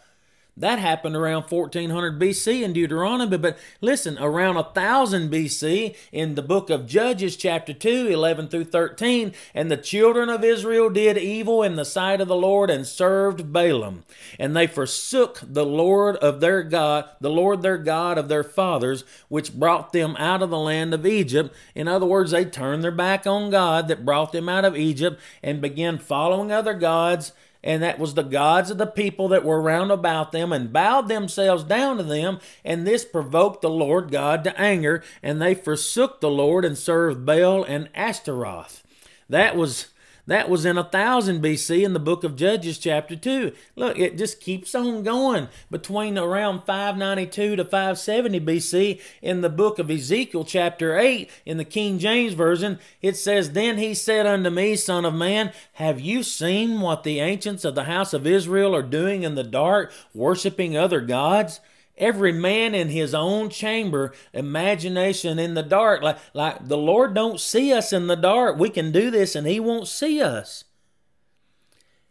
That 0.59 0.81
happened 0.81 1.15
around 1.15 1.45
1400 1.45 2.19
BC 2.19 2.63
in 2.63 2.73
Deuteronomy, 2.73 3.39
but 3.39 3.57
listen, 3.81 4.19
around 4.19 4.57
1000 4.57 5.31
BC 5.31 5.95
in 6.11 6.35
the 6.35 6.43
book 6.43 6.69
of 6.69 6.87
Judges, 6.87 7.37
chapter 7.37 7.73
2, 7.73 8.09
11 8.09 8.49
through 8.49 8.65
13, 8.65 9.33
and 9.55 9.71
the 9.71 9.77
children 9.77 10.29
of 10.29 10.43
Israel 10.43 10.91
did 10.91 11.17
evil 11.17 11.63
in 11.63 11.77
the 11.77 11.85
sight 11.85 12.21
of 12.21 12.27
the 12.27 12.35
Lord 12.35 12.71
and 12.71 12.85
served 12.85 13.53
Baalim. 13.53 14.03
And 14.37 14.57
they 14.57 14.67
forsook 14.67 15.41
the 15.45 15.65
Lord 15.65 16.17
of 16.17 16.41
their 16.41 16.65
God, 16.65 17.09
the 17.21 17.31
Lord 17.31 17.63
their 17.63 17.79
God 17.79 18.19
of 18.19 18.29
their 18.29 18.45
fathers, 18.45 19.05
which 19.29 19.55
brought 19.55 19.93
them 19.93 20.17
out 20.19 20.43
of 20.43 20.51
the 20.51 20.59
land 20.59 20.93
of 20.93 21.07
Egypt. 21.07 21.55
In 21.77 21.87
other 21.87 22.07
words, 22.07 22.33
they 22.33 22.45
turned 22.45 22.83
their 22.83 22.91
back 22.91 23.29
on 23.29 23.51
God 23.51 23.87
that 23.87 24.05
brought 24.05 24.33
them 24.33 24.49
out 24.49 24.65
of 24.65 24.77
Egypt 24.77 25.21
and 25.41 25.61
began 25.61 25.99
following 25.99 26.51
other 26.51 26.75
gods 26.75 27.33
and 27.63 27.83
that 27.83 27.99
was 27.99 28.15
the 28.15 28.23
gods 28.23 28.71
of 28.71 28.79
the 28.79 28.87
people 28.87 29.29
that 29.29 29.45
were 29.45 29.61
round 29.61 29.91
about 29.91 30.33
them, 30.33 30.53
and 30.53 30.73
bowed 30.73 31.09
themselves 31.09 31.65
down 31.65 31.97
to 31.97 32.03
them, 32.03 32.39
and 32.65 32.87
this 32.87 33.05
provoked 33.05 33.63
the 33.63 33.71
Lord 33.71 34.11
God 34.11 34.45
to 34.45 34.61
anger, 34.61 35.03
and 35.23 35.41
they 35.41 35.55
forsook 35.55 36.21
the 36.21 36.31
Lord 36.31 36.65
and 36.65 36.79
served 36.79 37.27
Baal 37.27 37.65
and 37.65 37.89
Ashtaroth. 37.95 38.83
That 39.29 39.57
was 39.57 39.89
that 40.29 40.51
was 40.51 40.67
in 40.67 40.77
1000 40.77 41.43
BC 41.43 41.83
in 41.83 41.95
the 41.95 41.99
book 41.99 42.23
of 42.23 42.37
Judges, 42.37 42.79
chapter 42.79 43.17
2. 43.17 43.51
Look, 43.77 43.99
it 43.99 44.19
just 44.19 44.41
keeps 44.41 44.75
on 44.75 45.03
going 45.03 45.49
between 45.71 46.19
around 46.19 46.65
592 46.65 47.57
to 47.57 47.65
570 47.65 48.41
BC 48.41 49.01
in 49.23 49.41
the 49.41 49.49
book 49.49 49.79
of 49.79 49.91
Ezekiel, 49.91 50.45
chapter 50.45 50.99
8, 50.99 51.31
in 51.47 51.57
the 51.57 51.65
King 51.65 51.99
James 51.99 52.35
Version. 52.35 52.79
It 53.01 53.17
says, 53.17 53.53
Then 53.53 53.79
he 53.79 53.95
said 53.95 54.27
unto 54.27 54.51
me, 54.51 54.77
Son 54.77 55.07
of 55.07 55.15
man, 55.15 55.51
have 55.75 55.99
you 55.99 56.23
seen 56.23 56.83
what 56.83 57.05
the 57.05 57.21
ancients 57.21 57.65
of 57.65 57.75
the 57.75 57.85
house 57.85 58.13
of 58.13 58.27
Israel 58.27 58.77
are 58.77 58.83
doing 58.83 59.23
in 59.23 59.35
the 59.35 59.43
dark, 59.43 59.91
worshiping 60.13 60.77
other 60.77 61.01
gods? 61.01 61.61
Every 61.99 62.33
man 62.33 62.75
in 62.75 62.89
his 62.89 63.15
own 63.15 63.51
chamber 63.51 64.13
imagination 64.33 65.39
in 65.39 65.55
the 65.55 65.63
dark. 65.63 66.03
Like 66.03 66.19
like 66.35 66.69
the 66.69 66.79
lord 66.79 67.15
don't 67.15 67.41
see 67.41 67.73
us 67.73 67.93
in 67.93 68.07
the 68.07 68.17
dark. 68.17 68.59
We 68.59 68.71
can 68.71 68.93
do 68.93 69.11
this 69.11 69.35
and 69.35 69.47
he 69.47 69.61
won't 69.61 69.89
see 69.89 70.23
us. 70.23 70.65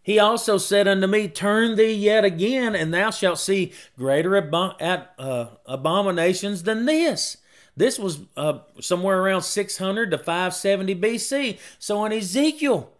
He 0.01 0.19
also 0.19 0.57
said 0.57 0.87
unto 0.87 1.07
me 1.07 1.27
turn 1.27 1.75
thee 1.75 1.91
yet 1.91 2.23
again 2.23 2.75
and 2.75 2.93
thou 2.93 3.11
shalt 3.11 3.39
see 3.39 3.73
greater 3.97 4.37
uh, 4.37 5.47
abominations 5.65 6.63
than 6.63 6.85
this. 6.85 7.37
This 7.75 7.99
was 7.99 8.21
uh, 8.35 8.59
somewhere 8.79 9.21
around 9.21 9.43
600 9.43 10.09
to 10.11 10.17
570 10.17 10.95
BC. 10.95 11.59
So 11.77 12.03
in 12.05 12.11
Ezekiel, 12.11 12.91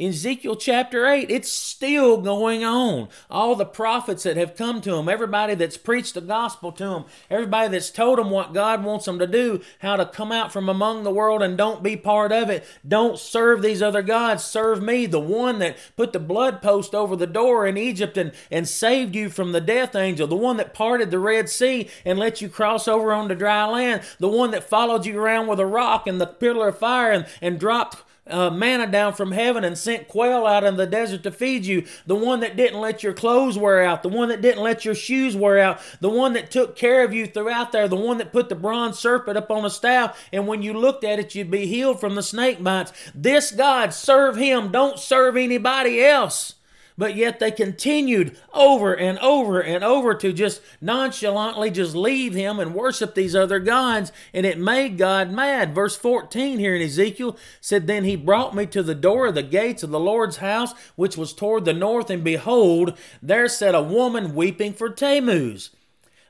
Ezekiel 0.00 0.56
chapter 0.56 1.06
8, 1.06 1.30
it's 1.30 1.48
still 1.48 2.20
going 2.20 2.64
on. 2.64 3.08
All 3.30 3.54
the 3.54 3.64
prophets 3.64 4.24
that 4.24 4.36
have 4.36 4.56
come 4.56 4.80
to 4.80 4.96
him, 4.96 5.08
everybody 5.08 5.54
that's 5.54 5.76
preached 5.76 6.14
the 6.14 6.20
gospel 6.20 6.72
to 6.72 6.84
him, 6.84 7.04
everybody 7.30 7.68
that's 7.68 7.90
told 7.90 8.18
them 8.18 8.30
what 8.30 8.52
God 8.52 8.82
wants 8.82 9.04
them 9.04 9.20
to 9.20 9.26
do, 9.28 9.60
how 9.78 9.94
to 9.94 10.04
come 10.04 10.32
out 10.32 10.52
from 10.52 10.68
among 10.68 11.04
the 11.04 11.12
world 11.12 11.42
and 11.42 11.56
don't 11.56 11.80
be 11.80 11.96
part 11.96 12.32
of 12.32 12.50
it. 12.50 12.64
Don't 12.86 13.20
serve 13.20 13.62
these 13.62 13.82
other 13.82 14.02
gods. 14.02 14.42
Serve 14.42 14.82
me, 14.82 15.06
the 15.06 15.20
one 15.20 15.60
that 15.60 15.76
put 15.96 16.12
the 16.12 16.18
blood 16.18 16.60
post 16.60 16.92
over 16.92 17.14
the 17.14 17.24
door 17.24 17.64
in 17.64 17.76
Egypt 17.76 18.16
and, 18.16 18.32
and 18.50 18.68
saved 18.68 19.14
you 19.14 19.28
from 19.28 19.52
the 19.52 19.60
death 19.60 19.94
angel, 19.94 20.26
the 20.26 20.34
one 20.34 20.56
that 20.56 20.74
parted 20.74 21.12
the 21.12 21.20
Red 21.20 21.48
Sea 21.48 21.88
and 22.04 22.18
let 22.18 22.42
you 22.42 22.48
cross 22.48 22.88
over 22.88 23.12
onto 23.12 23.36
dry 23.36 23.64
land, 23.66 24.02
the 24.18 24.26
one 24.26 24.50
that 24.50 24.68
followed 24.68 25.06
you 25.06 25.20
around 25.20 25.46
with 25.46 25.60
a 25.60 25.66
rock 25.66 26.08
and 26.08 26.20
the 26.20 26.26
pillar 26.26 26.68
of 26.68 26.78
fire 26.78 27.12
and, 27.12 27.26
and 27.40 27.60
dropped 27.60 28.02
uh, 28.26 28.50
manna 28.50 28.86
down 28.86 29.12
from 29.12 29.32
heaven 29.32 29.64
and 29.64 29.76
sent 29.76 30.08
quail 30.08 30.46
out 30.46 30.64
in 30.64 30.76
the 30.76 30.86
desert 30.86 31.22
to 31.22 31.30
feed 31.30 31.64
you, 31.64 31.84
the 32.06 32.14
one 32.14 32.40
that 32.40 32.56
didn't 32.56 32.80
let 32.80 33.02
your 33.02 33.12
clothes 33.12 33.58
wear 33.58 33.82
out, 33.82 34.02
the 34.02 34.08
one 34.08 34.28
that 34.28 34.40
didn't 34.40 34.62
let 34.62 34.84
your 34.84 34.94
shoes 34.94 35.36
wear 35.36 35.58
out, 35.58 35.80
the 36.00 36.08
one 36.08 36.32
that 36.32 36.50
took 36.50 36.76
care 36.76 37.04
of 37.04 37.12
you 37.12 37.26
throughout 37.26 37.72
there, 37.72 37.88
the 37.88 37.96
one 37.96 38.18
that 38.18 38.32
put 38.32 38.48
the 38.48 38.54
bronze 38.54 38.98
serpent 38.98 39.36
up 39.36 39.50
on 39.50 39.64
a 39.64 39.70
staff, 39.70 40.18
and 40.32 40.46
when 40.46 40.62
you 40.62 40.72
looked 40.72 41.04
at 41.04 41.18
it, 41.18 41.34
you'd 41.34 41.50
be 41.50 41.66
healed 41.66 42.00
from 42.00 42.14
the 42.14 42.22
snake 42.22 42.62
bites. 42.62 42.92
This 43.14 43.50
God, 43.50 43.92
serve 43.92 44.36
Him, 44.36 44.72
don't 44.72 44.98
serve 44.98 45.36
anybody 45.36 46.02
else. 46.02 46.54
But 46.96 47.16
yet 47.16 47.40
they 47.40 47.50
continued 47.50 48.38
over 48.52 48.94
and 48.94 49.18
over 49.18 49.60
and 49.60 49.82
over 49.82 50.14
to 50.14 50.32
just 50.32 50.62
nonchalantly 50.80 51.70
just 51.72 51.96
leave 51.96 52.34
him 52.34 52.60
and 52.60 52.72
worship 52.72 53.14
these 53.14 53.34
other 53.34 53.58
gods, 53.58 54.12
and 54.32 54.46
it 54.46 54.58
made 54.58 54.96
God 54.96 55.32
mad. 55.32 55.74
Verse 55.74 55.96
14 55.96 56.60
here 56.60 56.76
in 56.76 56.82
Ezekiel 56.82 57.36
said, 57.60 57.88
Then 57.88 58.04
he 58.04 58.14
brought 58.14 58.54
me 58.54 58.66
to 58.66 58.82
the 58.82 58.94
door 58.94 59.26
of 59.26 59.34
the 59.34 59.42
gates 59.42 59.82
of 59.82 59.90
the 59.90 59.98
Lord's 59.98 60.36
house, 60.36 60.72
which 60.94 61.16
was 61.16 61.32
toward 61.32 61.64
the 61.64 61.72
north, 61.72 62.10
and 62.10 62.22
behold, 62.22 62.96
there 63.20 63.48
sat 63.48 63.74
a 63.74 63.82
woman 63.82 64.34
weeping 64.34 64.72
for 64.72 64.88
Tammuz. 64.88 65.70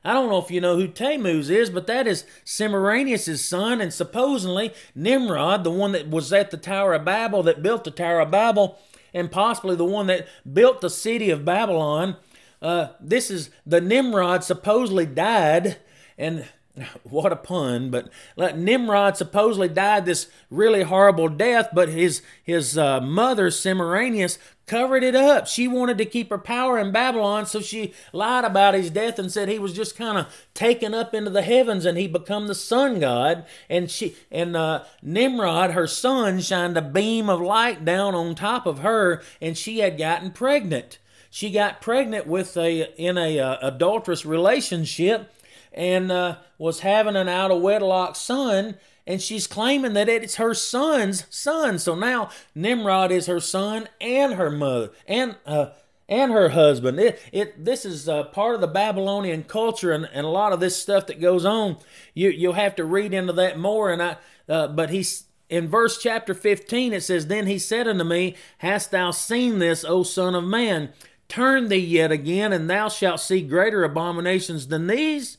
I 0.03 0.13
don't 0.13 0.29
know 0.29 0.39
if 0.39 0.51
you 0.51 0.61
know 0.61 0.77
who 0.77 0.87
Tammuz 0.87 1.49
is, 1.49 1.69
but 1.69 1.87
that 1.87 2.07
is 2.07 2.25
Semiramis' 2.43 3.43
son, 3.43 3.81
and 3.81 3.93
supposedly 3.93 4.73
Nimrod, 4.95 5.63
the 5.63 5.71
one 5.71 5.91
that 5.91 6.09
was 6.09 6.33
at 6.33 6.49
the 6.49 6.57
Tower 6.57 6.93
of 6.93 7.05
Babel, 7.05 7.43
that 7.43 7.63
built 7.63 7.83
the 7.83 7.91
Tower 7.91 8.19
of 8.19 8.31
Babel, 8.31 8.79
and 9.15 9.31
possibly 9.31 9.75
the 9.75 9.85
one 9.85 10.07
that 10.07 10.27
built 10.51 10.81
the 10.81 10.89
city 10.89 11.31
of 11.31 11.45
Babylon. 11.45 12.17
Uh, 12.61 12.89
this 12.99 13.31
is 13.31 13.49
the 13.65 13.81
Nimrod 13.81 14.43
supposedly 14.43 15.05
died, 15.05 15.77
and 16.17 16.45
what 17.03 17.31
a 17.31 17.35
pun, 17.35 17.89
but 17.89 18.09
Nimrod 18.57 19.17
supposedly 19.17 19.69
died 19.69 20.05
this 20.05 20.27
really 20.49 20.83
horrible 20.83 21.29
death, 21.29 21.69
but 21.73 21.89
his 21.89 22.21
his 22.43 22.77
uh, 22.77 22.99
mother 23.01 23.49
Semiramis 23.49 24.37
covered 24.67 25.03
it 25.03 25.15
up. 25.15 25.47
She 25.47 25.67
wanted 25.67 25.97
to 25.99 26.05
keep 26.05 26.29
her 26.31 26.37
power 26.37 26.79
in 26.79 26.91
Babylon, 26.91 27.45
so 27.45 27.61
she 27.61 27.93
lied 28.11 28.43
about 28.43 28.73
his 28.73 28.89
death 28.89 29.19
and 29.19 29.31
said 29.31 29.47
he 29.47 29.59
was 29.59 29.73
just 29.73 29.95
kind 29.95 30.17
of 30.17 30.47
taken 30.53 30.93
up 30.93 31.13
into 31.13 31.29
the 31.29 31.43
heavens 31.43 31.85
and 31.85 31.97
he 31.97 32.07
become 32.07 32.47
the 32.47 32.55
sun 32.55 32.99
god. 32.99 33.45
And 33.69 33.89
she 33.89 34.15
and 34.31 34.55
uh, 34.55 34.83
Nimrod, 35.01 35.71
her 35.71 35.87
son, 35.87 36.41
shined 36.41 36.77
a 36.77 36.81
beam 36.81 37.29
of 37.29 37.41
light 37.41 37.85
down 37.85 38.15
on 38.15 38.35
top 38.35 38.65
of 38.65 38.79
her, 38.79 39.21
and 39.41 39.57
she 39.57 39.79
had 39.79 39.97
gotten 39.97 40.31
pregnant. 40.31 40.99
She 41.29 41.51
got 41.51 41.81
pregnant 41.81 42.27
with 42.27 42.57
a 42.57 42.93
in 42.99 43.17
a 43.17 43.39
uh, 43.39 43.57
adulterous 43.61 44.25
relationship 44.25 45.31
and 45.75 46.11
uh, 46.11 46.37
was 46.57 46.79
having 46.79 47.15
an 47.15 47.29
out 47.29 47.51
of 47.51 47.61
wedlock 47.61 48.15
son 48.15 48.75
and 49.07 49.21
she's 49.21 49.45
claiming 49.45 49.93
that 49.93 50.09
it's 50.09 50.35
her 50.35 50.53
son's 50.53 51.25
son. 51.29 51.77
So 51.77 51.95
now 51.95 52.29
Nimrod 52.55 53.11
is 53.11 53.27
her 53.27 53.39
son 53.39 53.87
and 54.01 54.33
her 54.33 54.49
mother 54.49 54.91
and 55.07 55.35
uh, 55.45 55.71
and 56.07 56.31
her 56.31 56.49
husband. 56.49 56.99
It, 56.99 57.21
it 57.31 57.65
this 57.65 57.85
is 57.85 58.09
uh, 58.09 58.23
part 58.23 58.55
of 58.55 58.61
the 58.61 58.67
Babylonian 58.67 59.43
culture 59.43 59.91
and, 59.91 60.09
and 60.11 60.25
a 60.25 60.29
lot 60.29 60.53
of 60.53 60.59
this 60.59 60.81
stuff 60.81 61.07
that 61.07 61.21
goes 61.21 61.45
on. 61.45 61.77
You 62.13 62.29
you'll 62.29 62.53
have 62.53 62.75
to 62.77 62.85
read 62.85 63.13
into 63.13 63.33
that 63.33 63.59
more. 63.59 63.91
And 63.91 64.01
I 64.01 64.17
uh, 64.49 64.67
but 64.69 64.89
he's 64.89 65.25
in 65.47 65.67
verse 65.67 65.99
chapter 65.99 66.33
15 66.33 66.91
it 66.91 67.03
says 67.03 67.27
then 67.27 67.45
he 67.45 67.59
said 67.59 67.87
unto 67.87 68.03
me 68.03 68.35
hast 68.59 68.89
thou 68.89 69.11
seen 69.11 69.59
this 69.59 69.85
o 69.85 70.01
son 70.01 70.33
of 70.33 70.43
man 70.43 70.91
turn 71.27 71.67
thee 71.67 71.75
yet 71.75 72.11
again 72.11 72.51
and 72.51 72.67
thou 72.67 72.89
shalt 72.89 73.19
see 73.19 73.41
greater 73.41 73.83
abominations 73.83 74.69
than 74.69 74.87
these 74.87 75.37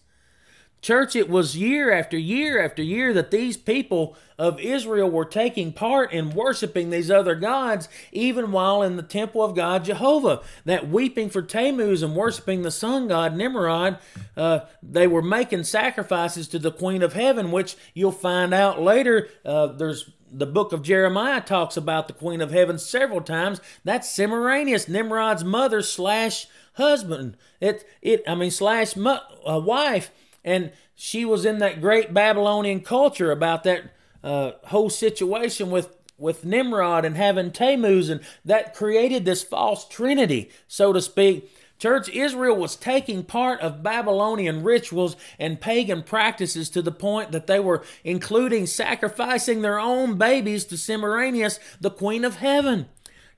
Church, 0.86 1.16
it 1.16 1.28
was 1.28 1.56
year 1.56 1.90
after 1.90 2.16
year 2.16 2.64
after 2.64 2.80
year 2.80 3.12
that 3.12 3.32
these 3.32 3.56
people 3.56 4.16
of 4.38 4.60
Israel 4.60 5.10
were 5.10 5.24
taking 5.24 5.72
part 5.72 6.12
in 6.12 6.30
worshiping 6.30 6.90
these 6.90 7.10
other 7.10 7.34
gods, 7.34 7.88
even 8.12 8.52
while 8.52 8.84
in 8.84 8.94
the 8.94 9.02
temple 9.02 9.42
of 9.42 9.56
God 9.56 9.84
Jehovah. 9.84 10.42
That 10.64 10.88
weeping 10.88 11.28
for 11.28 11.42
Tammuz 11.42 12.04
and 12.04 12.14
worshiping 12.14 12.62
the 12.62 12.70
sun 12.70 13.08
god 13.08 13.34
Nimrod, 13.34 13.98
uh, 14.36 14.60
they 14.80 15.08
were 15.08 15.22
making 15.22 15.64
sacrifices 15.64 16.46
to 16.46 16.58
the 16.60 16.70
Queen 16.70 17.02
of 17.02 17.14
Heaven, 17.14 17.50
which 17.50 17.74
you'll 17.92 18.12
find 18.12 18.54
out 18.54 18.80
later. 18.80 19.28
Uh, 19.44 19.66
there's 19.66 20.08
the 20.30 20.46
book 20.46 20.72
of 20.72 20.84
Jeremiah 20.84 21.40
talks 21.40 21.76
about 21.76 22.06
the 22.06 22.14
Queen 22.14 22.40
of 22.40 22.52
Heaven 22.52 22.78
several 22.78 23.22
times. 23.22 23.60
That's 23.82 24.08
Semiramis, 24.08 24.86
Nimrod's 24.86 25.42
mother 25.42 25.82
slash 25.82 26.46
husband. 26.74 27.36
It, 27.60 27.84
it, 28.02 28.22
I 28.28 28.36
mean, 28.36 28.52
slash 28.52 28.94
mu- 28.94 29.16
uh, 29.44 29.58
wife. 29.58 30.12
And 30.46 30.72
she 30.94 31.26
was 31.26 31.44
in 31.44 31.58
that 31.58 31.82
great 31.82 32.14
Babylonian 32.14 32.80
culture 32.80 33.30
about 33.30 33.64
that 33.64 33.92
uh, 34.24 34.52
whole 34.64 34.88
situation 34.88 35.70
with 35.70 35.94
with 36.18 36.46
Nimrod 36.46 37.04
and 37.04 37.14
having 37.14 37.50
Tammuz, 37.50 38.08
and 38.08 38.22
that 38.42 38.74
created 38.74 39.26
this 39.26 39.42
false 39.42 39.86
trinity, 39.86 40.50
so 40.66 40.92
to 40.94 41.02
speak. 41.02 41.52
Church, 41.78 42.08
Israel 42.08 42.56
was 42.56 42.74
taking 42.74 43.22
part 43.22 43.60
of 43.60 43.82
Babylonian 43.82 44.62
rituals 44.62 45.14
and 45.38 45.60
pagan 45.60 46.02
practices 46.02 46.70
to 46.70 46.80
the 46.80 46.92
point 46.92 47.32
that 47.32 47.46
they 47.46 47.60
were 47.60 47.84
including 48.02 48.64
sacrificing 48.64 49.60
their 49.60 49.78
own 49.78 50.16
babies 50.16 50.64
to 50.66 50.78
Semiramis, 50.78 51.60
the 51.78 51.90
Queen 51.90 52.24
of 52.24 52.36
Heaven. 52.36 52.86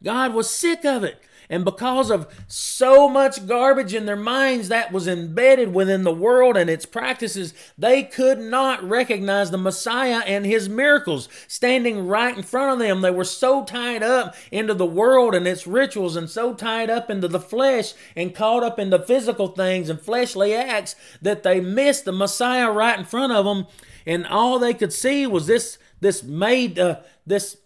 God 0.05 0.35
was 0.35 0.49
sick 0.49 0.85
of 0.85 1.03
it. 1.03 1.21
And 1.51 1.65
because 1.65 2.11
of 2.11 2.29
so 2.47 3.09
much 3.09 3.47
garbage 3.47 3.95
in 3.95 4.07
their 4.07 4.17
minds 4.17 4.69
that 4.69 4.93
was 4.93 5.09
embedded 5.09 5.73
within 5.73 6.05
the 6.05 6.13
world 6.13 6.57
and 6.57 6.69
its 6.69 6.85
practices, 6.85 7.55
they 7.79 8.03
could 8.03 8.39
not 8.39 8.83
recognize 8.87 9.51
the 9.51 9.59
Messiah 9.59 10.23
and 10.27 10.45
his 10.45 10.69
miracles 10.69 11.29
standing 11.47 12.07
right 12.07 12.37
in 12.37 12.43
front 12.43 12.73
of 12.73 12.79
them. 12.79 13.01
They 13.01 13.11
were 13.11 13.25
so 13.25 13.65
tied 13.65 14.03
up 14.03 14.35
into 14.53 14.75
the 14.75 14.87
world 14.87 15.35
and 15.35 15.47
its 15.47 15.67
rituals 15.67 16.17
and 16.17 16.29
so 16.29 16.53
tied 16.53 16.91
up 16.91 17.09
into 17.09 17.29
the 17.29 17.41
flesh 17.41 17.95
and 18.15 18.35
caught 18.35 18.63
up 18.63 18.79
into 18.79 18.99
physical 18.99 19.49
things 19.49 19.89
and 19.89 20.01
fleshly 20.01 20.55
acts 20.55 20.97
that 21.23 21.43
they 21.43 21.61
missed 21.61 22.05
the 22.05 22.13
Messiah 22.13 22.71
right 22.71 22.99
in 22.99 23.05
front 23.05 23.33
of 23.33 23.47
them. 23.47 23.67
And 24.07 24.27
all 24.27 24.59
they 24.59 24.75
could 24.75 24.93
see 24.93 25.27
was 25.27 25.47
this 25.47 25.79
this 26.01 26.23
made 26.23 26.79
uh, 26.79 27.01
this 27.27 27.57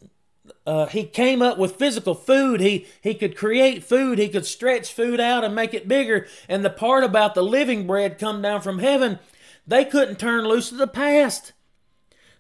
uh, 0.67 0.87
he 0.87 1.05
came 1.05 1.43
up 1.43 1.59
with 1.59 1.77
physical 1.77 2.15
food. 2.15 2.61
He 2.61 2.87
he 3.01 3.15
could 3.15 3.37
create 3.37 3.83
food. 3.83 4.19
He 4.19 4.29
could 4.29 4.47
stretch 4.47 4.93
food 4.93 5.19
out 5.21 5.45
and 5.45 5.55
make 5.55 5.75
it 5.75 5.89
bigger. 5.89 6.27
And 6.49 6.65
the 6.65 6.71
part 6.71 7.03
about 7.03 7.35
the 7.35 7.43
living 7.43 7.87
bread 7.87 8.19
come 8.19 8.41
down 8.43 8.61
from 8.61 8.79
heaven, 8.79 9.19
they 9.67 9.85
couldn't 9.85 10.19
turn 10.19 10.45
loose 10.45 10.71
of 10.71 10.79
the 10.79 10.87
past. 10.87 11.53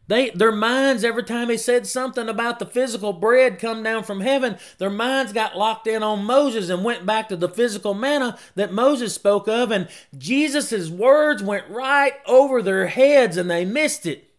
They 0.06 0.30
their 0.30 0.52
minds 0.52 1.04
every 1.04 1.24
time 1.24 1.48
he 1.48 1.56
said 1.56 1.86
something 1.86 2.28
about 2.28 2.58
the 2.58 2.66
physical 2.66 3.12
bread 3.12 3.58
come 3.58 3.82
down 3.82 4.04
from 4.04 4.20
heaven, 4.20 4.56
their 4.78 4.90
minds 4.90 5.32
got 5.32 5.56
locked 5.56 5.86
in 5.86 6.02
on 6.02 6.24
Moses 6.24 6.68
and 6.68 6.84
went 6.84 7.06
back 7.06 7.28
to 7.28 7.36
the 7.36 7.48
physical 7.48 7.94
manna 7.94 8.38
that 8.54 8.72
Moses 8.72 9.14
spoke 9.14 9.48
of. 9.48 9.70
And 9.72 9.88
Jesus' 10.16 10.90
words 10.90 11.42
went 11.42 11.68
right 11.68 12.14
over 12.26 12.62
their 12.62 12.86
heads 12.86 13.36
and 13.36 13.50
they 13.50 13.64
missed 13.64 14.06
it. 14.06 14.31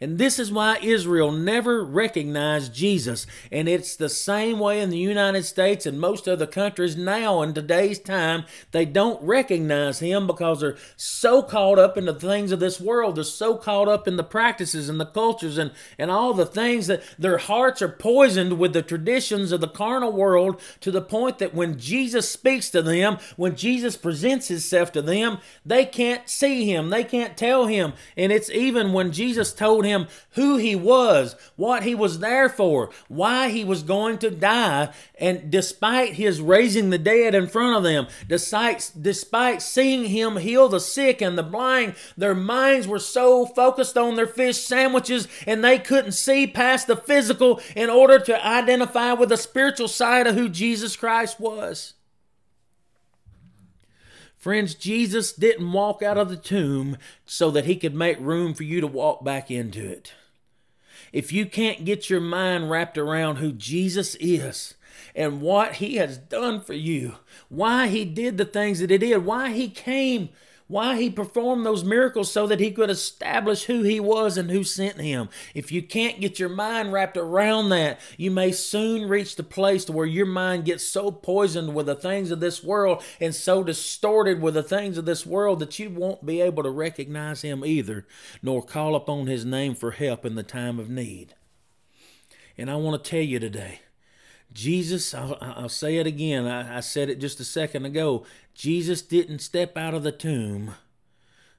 And 0.00 0.18
this 0.18 0.38
is 0.38 0.52
why 0.52 0.78
Israel 0.80 1.32
never 1.32 1.84
recognized 1.84 2.72
Jesus. 2.72 3.26
And 3.50 3.68
it's 3.68 3.96
the 3.96 4.08
same 4.08 4.60
way 4.60 4.80
in 4.80 4.90
the 4.90 4.98
United 4.98 5.44
States 5.44 5.86
and 5.86 5.98
most 5.98 6.28
other 6.28 6.46
countries 6.46 6.96
now 6.96 7.42
in 7.42 7.52
today's 7.52 7.98
time. 7.98 8.44
They 8.70 8.84
don't 8.84 9.20
recognize 9.22 9.98
him 9.98 10.26
because 10.26 10.60
they're 10.60 10.76
so 10.96 11.42
caught 11.42 11.78
up 11.78 11.98
in 11.98 12.04
the 12.04 12.14
things 12.14 12.52
of 12.52 12.60
this 12.60 12.80
world. 12.80 13.16
They're 13.16 13.24
so 13.24 13.56
caught 13.56 13.88
up 13.88 14.06
in 14.06 14.16
the 14.16 14.22
practices 14.22 14.88
and 14.88 15.00
the 15.00 15.06
cultures 15.06 15.58
and, 15.58 15.72
and 15.98 16.10
all 16.10 16.32
the 16.32 16.46
things 16.46 16.86
that 16.86 17.02
their 17.18 17.38
hearts 17.38 17.82
are 17.82 17.88
poisoned 17.88 18.58
with 18.58 18.72
the 18.72 18.82
traditions 18.82 19.50
of 19.50 19.60
the 19.60 19.68
carnal 19.68 20.12
world 20.12 20.60
to 20.80 20.92
the 20.92 21.02
point 21.02 21.38
that 21.38 21.54
when 21.54 21.78
Jesus 21.78 22.28
speaks 22.28 22.70
to 22.70 22.82
them, 22.82 23.18
when 23.36 23.56
Jesus 23.56 23.96
presents 23.96 24.46
himself 24.48 24.92
to 24.92 25.02
them, 25.02 25.38
they 25.66 25.84
can't 25.84 26.28
see 26.28 26.70
him. 26.70 26.90
They 26.90 27.04
can't 27.04 27.36
tell 27.36 27.66
him. 27.66 27.94
And 28.16 28.30
it's 28.30 28.50
even 28.50 28.92
when 28.92 29.10
Jesus 29.10 29.52
told 29.52 29.84
him 29.88 30.06
who 30.32 30.56
he 30.56 30.76
was, 30.76 31.34
what 31.56 31.82
he 31.82 31.94
was 31.94 32.20
there 32.20 32.48
for, 32.48 32.90
why 33.08 33.48
he 33.48 33.64
was 33.64 33.82
going 33.82 34.18
to 34.18 34.30
die. 34.30 34.92
And 35.18 35.50
despite 35.50 36.14
his 36.14 36.40
raising 36.40 36.90
the 36.90 36.98
dead 36.98 37.34
in 37.34 37.48
front 37.48 37.76
of 37.76 37.82
them, 37.82 38.06
despite, 38.28 38.90
despite 39.00 39.62
seeing 39.62 40.04
him 40.04 40.36
heal 40.36 40.68
the 40.68 40.80
sick 40.80 41.20
and 41.20 41.36
the 41.36 41.42
blind, 41.42 41.94
their 42.16 42.34
minds 42.34 42.86
were 42.86 42.98
so 42.98 43.46
focused 43.46 43.96
on 43.98 44.16
their 44.16 44.26
fish 44.26 44.58
sandwiches 44.58 45.26
and 45.46 45.64
they 45.64 45.78
couldn't 45.78 46.12
see 46.12 46.46
past 46.46 46.86
the 46.86 46.96
physical 46.96 47.60
in 47.74 47.90
order 47.90 48.18
to 48.18 48.46
identify 48.46 49.12
with 49.12 49.30
the 49.30 49.36
spiritual 49.36 49.88
side 49.88 50.26
of 50.26 50.34
who 50.34 50.48
Jesus 50.48 50.96
Christ 50.96 51.40
was. 51.40 51.94
Friends, 54.48 54.74
Jesus 54.74 55.34
didn't 55.34 55.72
walk 55.72 56.02
out 56.02 56.16
of 56.16 56.30
the 56.30 56.36
tomb 56.38 56.96
so 57.26 57.50
that 57.50 57.66
he 57.66 57.76
could 57.76 57.94
make 57.94 58.18
room 58.18 58.54
for 58.54 58.62
you 58.62 58.80
to 58.80 58.86
walk 58.86 59.22
back 59.22 59.50
into 59.50 59.86
it. 59.86 60.14
If 61.12 61.34
you 61.34 61.44
can't 61.44 61.84
get 61.84 62.08
your 62.08 62.22
mind 62.22 62.70
wrapped 62.70 62.96
around 62.96 63.36
who 63.36 63.52
Jesus 63.52 64.14
is 64.14 64.72
and 65.14 65.42
what 65.42 65.74
he 65.74 65.96
has 65.96 66.16
done 66.16 66.62
for 66.62 66.72
you, 66.72 67.16
why 67.50 67.88
he 67.88 68.06
did 68.06 68.38
the 68.38 68.46
things 68.46 68.80
that 68.80 68.88
he 68.88 68.96
did, 68.96 69.26
why 69.26 69.50
he 69.50 69.68
came 69.68 70.30
why 70.68 71.00
he 71.00 71.10
performed 71.10 71.66
those 71.66 71.82
miracles 71.82 72.30
so 72.30 72.46
that 72.46 72.60
he 72.60 72.70
could 72.70 72.90
establish 72.90 73.64
who 73.64 73.82
he 73.82 73.98
was 73.98 74.36
and 74.36 74.50
who 74.50 74.62
sent 74.62 75.00
him. 75.00 75.28
If 75.54 75.72
you 75.72 75.82
can't 75.82 76.20
get 76.20 76.38
your 76.38 76.50
mind 76.50 76.92
wrapped 76.92 77.16
around 77.16 77.70
that, 77.70 77.98
you 78.16 78.30
may 78.30 78.52
soon 78.52 79.08
reach 79.08 79.36
the 79.36 79.42
place 79.42 79.84
to 79.86 79.92
where 79.92 80.06
your 80.06 80.26
mind 80.26 80.66
gets 80.66 80.84
so 80.84 81.10
poisoned 81.10 81.74
with 81.74 81.86
the 81.86 81.94
things 81.94 82.30
of 82.30 82.40
this 82.40 82.62
world 82.62 83.02
and 83.18 83.34
so 83.34 83.64
distorted 83.64 84.40
with 84.40 84.54
the 84.54 84.62
things 84.62 84.98
of 84.98 85.06
this 85.06 85.26
world 85.26 85.58
that 85.58 85.78
you 85.78 85.90
won't 85.90 86.24
be 86.24 86.40
able 86.40 86.62
to 86.62 86.70
recognize 86.70 87.42
him 87.42 87.64
either, 87.64 88.06
nor 88.42 88.62
call 88.62 88.94
upon 88.94 89.26
his 89.26 89.44
name 89.44 89.74
for 89.74 89.92
help 89.92 90.26
in 90.26 90.34
the 90.34 90.42
time 90.42 90.78
of 90.78 90.90
need. 90.90 91.34
And 92.58 92.70
I 92.70 92.76
want 92.76 93.02
to 93.02 93.10
tell 93.10 93.22
you 93.22 93.38
today, 93.38 93.80
Jesus, 94.52 95.14
I'll, 95.14 95.36
I'll, 95.40 95.68
say 95.68 95.96
it 95.98 96.06
again. 96.06 96.46
I, 96.46 96.78
I 96.78 96.80
said 96.80 97.10
it 97.10 97.20
just 97.20 97.40
a 97.40 97.44
second 97.44 97.84
ago. 97.84 98.24
Jesus 98.54 99.02
didn't 99.02 99.40
step 99.40 99.76
out 99.76 99.94
of 99.94 100.02
the 100.02 100.12
tomb 100.12 100.74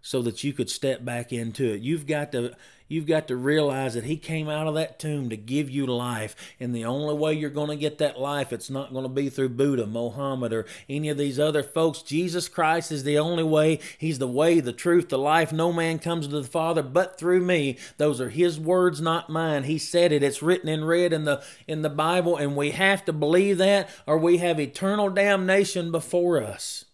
so 0.01 0.21
that 0.21 0.43
you 0.43 0.53
could 0.53 0.69
step 0.69 1.05
back 1.05 1.31
into 1.31 1.73
it. 1.73 1.81
You've 1.81 2.07
got 2.07 2.31
to 2.31 2.55
you've 2.89 3.05
got 3.05 3.29
to 3.29 3.37
realize 3.37 3.93
that 3.93 4.03
he 4.03 4.17
came 4.17 4.49
out 4.49 4.67
of 4.67 4.73
that 4.73 4.99
tomb 4.99 5.29
to 5.29 5.37
give 5.37 5.69
you 5.69 5.85
life 5.85 6.35
and 6.59 6.75
the 6.75 6.83
only 6.83 7.13
way 7.13 7.33
you're 7.33 7.49
going 7.49 7.69
to 7.69 7.75
get 7.77 7.99
that 7.99 8.19
life 8.19 8.51
it's 8.51 8.69
not 8.69 8.91
going 8.91 9.03
to 9.03 9.09
be 9.09 9.29
through 9.29 9.47
Buddha, 9.47 9.87
Mohammed 9.87 10.51
or 10.51 10.65
any 10.89 11.07
of 11.07 11.17
these 11.17 11.39
other 11.39 11.63
folks. 11.63 12.01
Jesus 12.01 12.49
Christ 12.49 12.91
is 12.91 13.03
the 13.03 13.17
only 13.17 13.43
way. 13.43 13.79
He's 13.97 14.19
the 14.19 14.27
way, 14.27 14.59
the 14.59 14.73
truth, 14.73 15.09
the 15.09 15.17
life. 15.17 15.53
No 15.53 15.71
man 15.71 15.99
comes 15.99 16.27
to 16.27 16.41
the 16.41 16.47
Father 16.47 16.83
but 16.83 17.17
through 17.17 17.41
me. 17.41 17.77
Those 17.97 18.19
are 18.19 18.29
his 18.29 18.59
words, 18.59 18.99
not 18.99 19.29
mine. 19.29 19.63
He 19.63 19.77
said 19.77 20.11
it. 20.11 20.23
It's 20.23 20.41
written 20.41 20.67
in 20.67 20.83
red 20.83 21.13
in 21.13 21.23
the 21.23 21.43
in 21.67 21.83
the 21.83 21.89
Bible 21.89 22.35
and 22.35 22.55
we 22.55 22.71
have 22.71 23.05
to 23.05 23.13
believe 23.13 23.59
that 23.59 23.89
or 24.05 24.17
we 24.17 24.37
have 24.37 24.59
eternal 24.59 25.09
damnation 25.09 25.91
before 25.91 26.41
us. 26.41 26.85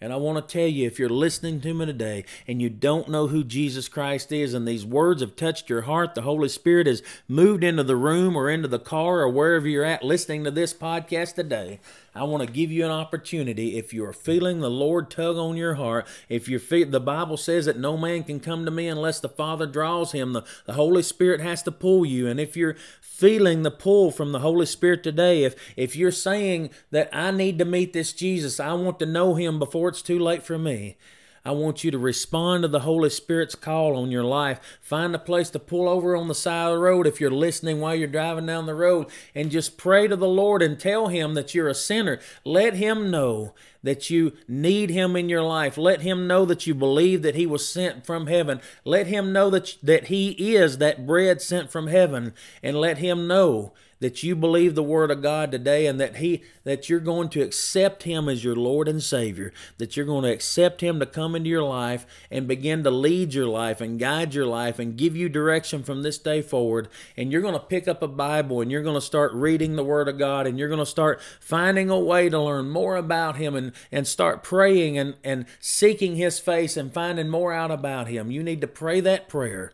And 0.00 0.12
I 0.12 0.16
want 0.16 0.46
to 0.46 0.52
tell 0.52 0.68
you, 0.68 0.86
if 0.86 0.98
you're 0.98 1.08
listening 1.08 1.60
to 1.60 1.74
me 1.74 1.86
today 1.86 2.24
and 2.46 2.62
you 2.62 2.70
don't 2.70 3.08
know 3.08 3.26
who 3.26 3.42
Jesus 3.42 3.88
Christ 3.88 4.30
is, 4.30 4.54
and 4.54 4.66
these 4.66 4.84
words 4.84 5.22
have 5.22 5.34
touched 5.34 5.68
your 5.68 5.82
heart, 5.82 6.14
the 6.14 6.22
Holy 6.22 6.48
Spirit 6.48 6.86
has 6.86 7.02
moved 7.26 7.64
into 7.64 7.82
the 7.82 7.96
room 7.96 8.36
or 8.36 8.48
into 8.48 8.68
the 8.68 8.78
car 8.78 9.20
or 9.20 9.28
wherever 9.28 9.66
you're 9.66 9.84
at 9.84 10.04
listening 10.04 10.44
to 10.44 10.52
this 10.52 10.72
podcast 10.72 11.34
today, 11.34 11.80
I 12.14 12.24
want 12.24 12.46
to 12.46 12.52
give 12.52 12.72
you 12.72 12.84
an 12.84 12.90
opportunity. 12.90 13.76
If 13.76 13.92
you're 13.92 14.12
feeling 14.12 14.60
the 14.60 14.70
Lord 14.70 15.10
tug 15.10 15.36
on 15.36 15.56
your 15.56 15.74
heart, 15.74 16.06
if 16.28 16.48
you're 16.48 16.60
fe- 16.60 16.84
the 16.84 17.00
Bible 17.00 17.36
says 17.36 17.66
that 17.66 17.78
no 17.78 17.96
man 17.96 18.24
can 18.24 18.40
come 18.40 18.64
to 18.64 18.70
me 18.70 18.88
unless 18.88 19.20
the 19.20 19.28
Father 19.28 19.66
draws 19.66 20.12
him, 20.12 20.32
the, 20.32 20.44
the 20.66 20.72
Holy 20.72 21.02
Spirit 21.02 21.40
has 21.40 21.62
to 21.64 21.72
pull 21.72 22.04
you. 22.04 22.26
And 22.26 22.40
if 22.40 22.56
you're 22.56 22.76
feeling 23.00 23.62
the 23.62 23.70
pull 23.70 24.10
from 24.10 24.32
the 24.32 24.40
Holy 24.40 24.66
Spirit 24.66 25.02
today, 25.02 25.44
if 25.44 25.54
if 25.76 25.96
you're 25.96 26.10
saying 26.10 26.70
that 26.90 27.08
I 27.12 27.30
need 27.30 27.58
to 27.58 27.64
meet 27.64 27.92
this 27.92 28.12
Jesus, 28.12 28.58
I 28.58 28.72
want 28.72 28.98
to 29.00 29.06
know 29.06 29.34
him 29.34 29.58
before 29.58 29.88
it's 29.88 30.02
too 30.02 30.18
late 30.18 30.42
for 30.42 30.58
me. 30.58 30.96
I 31.44 31.52
want 31.52 31.84
you 31.84 31.90
to 31.90 31.98
respond 31.98 32.62
to 32.62 32.68
the 32.68 32.80
Holy 32.80 33.10
Spirit's 33.10 33.54
call 33.54 33.96
on 33.96 34.10
your 34.10 34.24
life. 34.24 34.78
Find 34.80 35.14
a 35.14 35.18
place 35.18 35.50
to 35.50 35.58
pull 35.58 35.88
over 35.88 36.16
on 36.16 36.28
the 36.28 36.34
side 36.34 36.68
of 36.68 36.74
the 36.74 36.78
road 36.78 37.06
if 37.06 37.20
you're 37.20 37.30
listening 37.30 37.80
while 37.80 37.94
you're 37.94 38.08
driving 38.08 38.46
down 38.46 38.66
the 38.66 38.74
road 38.74 39.06
and 39.34 39.50
just 39.50 39.78
pray 39.78 40.08
to 40.08 40.16
the 40.16 40.28
Lord 40.28 40.62
and 40.62 40.78
tell 40.78 41.08
Him 41.08 41.34
that 41.34 41.54
you're 41.54 41.68
a 41.68 41.74
sinner. 41.74 42.20
Let 42.44 42.74
Him 42.74 43.10
know 43.10 43.54
that 43.82 44.10
you 44.10 44.32
need 44.46 44.90
Him 44.90 45.16
in 45.16 45.28
your 45.28 45.42
life. 45.42 45.78
Let 45.78 46.02
Him 46.02 46.26
know 46.26 46.44
that 46.44 46.66
you 46.66 46.74
believe 46.74 47.22
that 47.22 47.34
He 47.34 47.46
was 47.46 47.68
sent 47.68 48.04
from 48.04 48.26
heaven. 48.26 48.60
Let 48.84 49.06
Him 49.06 49.32
know 49.32 49.50
that, 49.50 49.76
that 49.82 50.08
He 50.08 50.30
is 50.56 50.78
that 50.78 51.06
bread 51.06 51.40
sent 51.40 51.70
from 51.70 51.86
heaven. 51.86 52.34
And 52.62 52.80
let 52.80 52.98
Him 52.98 53.26
know 53.26 53.72
that 54.00 54.22
you 54.22 54.36
believe 54.36 54.74
the 54.74 54.82
word 54.82 55.10
of 55.10 55.22
God 55.22 55.50
today 55.50 55.86
and 55.86 56.00
that 56.00 56.16
he 56.16 56.42
that 56.64 56.88
you're 56.88 57.00
going 57.00 57.28
to 57.30 57.42
accept 57.42 58.02
him 58.02 58.28
as 58.28 58.44
your 58.44 58.54
Lord 58.54 58.88
and 58.88 59.02
Savior, 59.02 59.52
that 59.78 59.96
you're 59.96 60.06
going 60.06 60.24
to 60.24 60.32
accept 60.32 60.80
him 60.80 61.00
to 61.00 61.06
come 61.06 61.34
into 61.34 61.48
your 61.48 61.62
life 61.62 62.06
and 62.30 62.46
begin 62.46 62.84
to 62.84 62.90
lead 62.90 63.34
your 63.34 63.46
life 63.46 63.80
and 63.80 63.98
guide 63.98 64.34
your 64.34 64.46
life 64.46 64.78
and 64.78 64.96
give 64.96 65.16
you 65.16 65.28
direction 65.28 65.82
from 65.82 66.02
this 66.02 66.18
day 66.18 66.42
forward 66.42 66.88
and 67.16 67.32
you're 67.32 67.42
going 67.42 67.54
to 67.54 67.60
pick 67.60 67.88
up 67.88 68.02
a 68.02 68.08
Bible 68.08 68.60
and 68.60 68.70
you're 68.70 68.82
going 68.82 68.94
to 68.94 69.00
start 69.00 69.32
reading 69.32 69.76
the 69.76 69.84
word 69.84 70.08
of 70.08 70.18
God 70.18 70.46
and 70.46 70.58
you're 70.58 70.68
going 70.68 70.78
to 70.78 70.86
start 70.86 71.20
finding 71.40 71.90
a 71.90 71.98
way 71.98 72.28
to 72.28 72.40
learn 72.40 72.68
more 72.68 72.96
about 72.96 73.36
him 73.36 73.54
and 73.54 73.72
and 73.90 74.06
start 74.06 74.42
praying 74.42 74.98
and 74.98 75.14
and 75.24 75.46
seeking 75.60 76.16
his 76.16 76.38
face 76.38 76.76
and 76.76 76.92
finding 76.92 77.28
more 77.28 77.52
out 77.52 77.70
about 77.70 78.08
him. 78.08 78.30
You 78.30 78.42
need 78.42 78.60
to 78.60 78.68
pray 78.68 79.00
that 79.00 79.28
prayer 79.28 79.72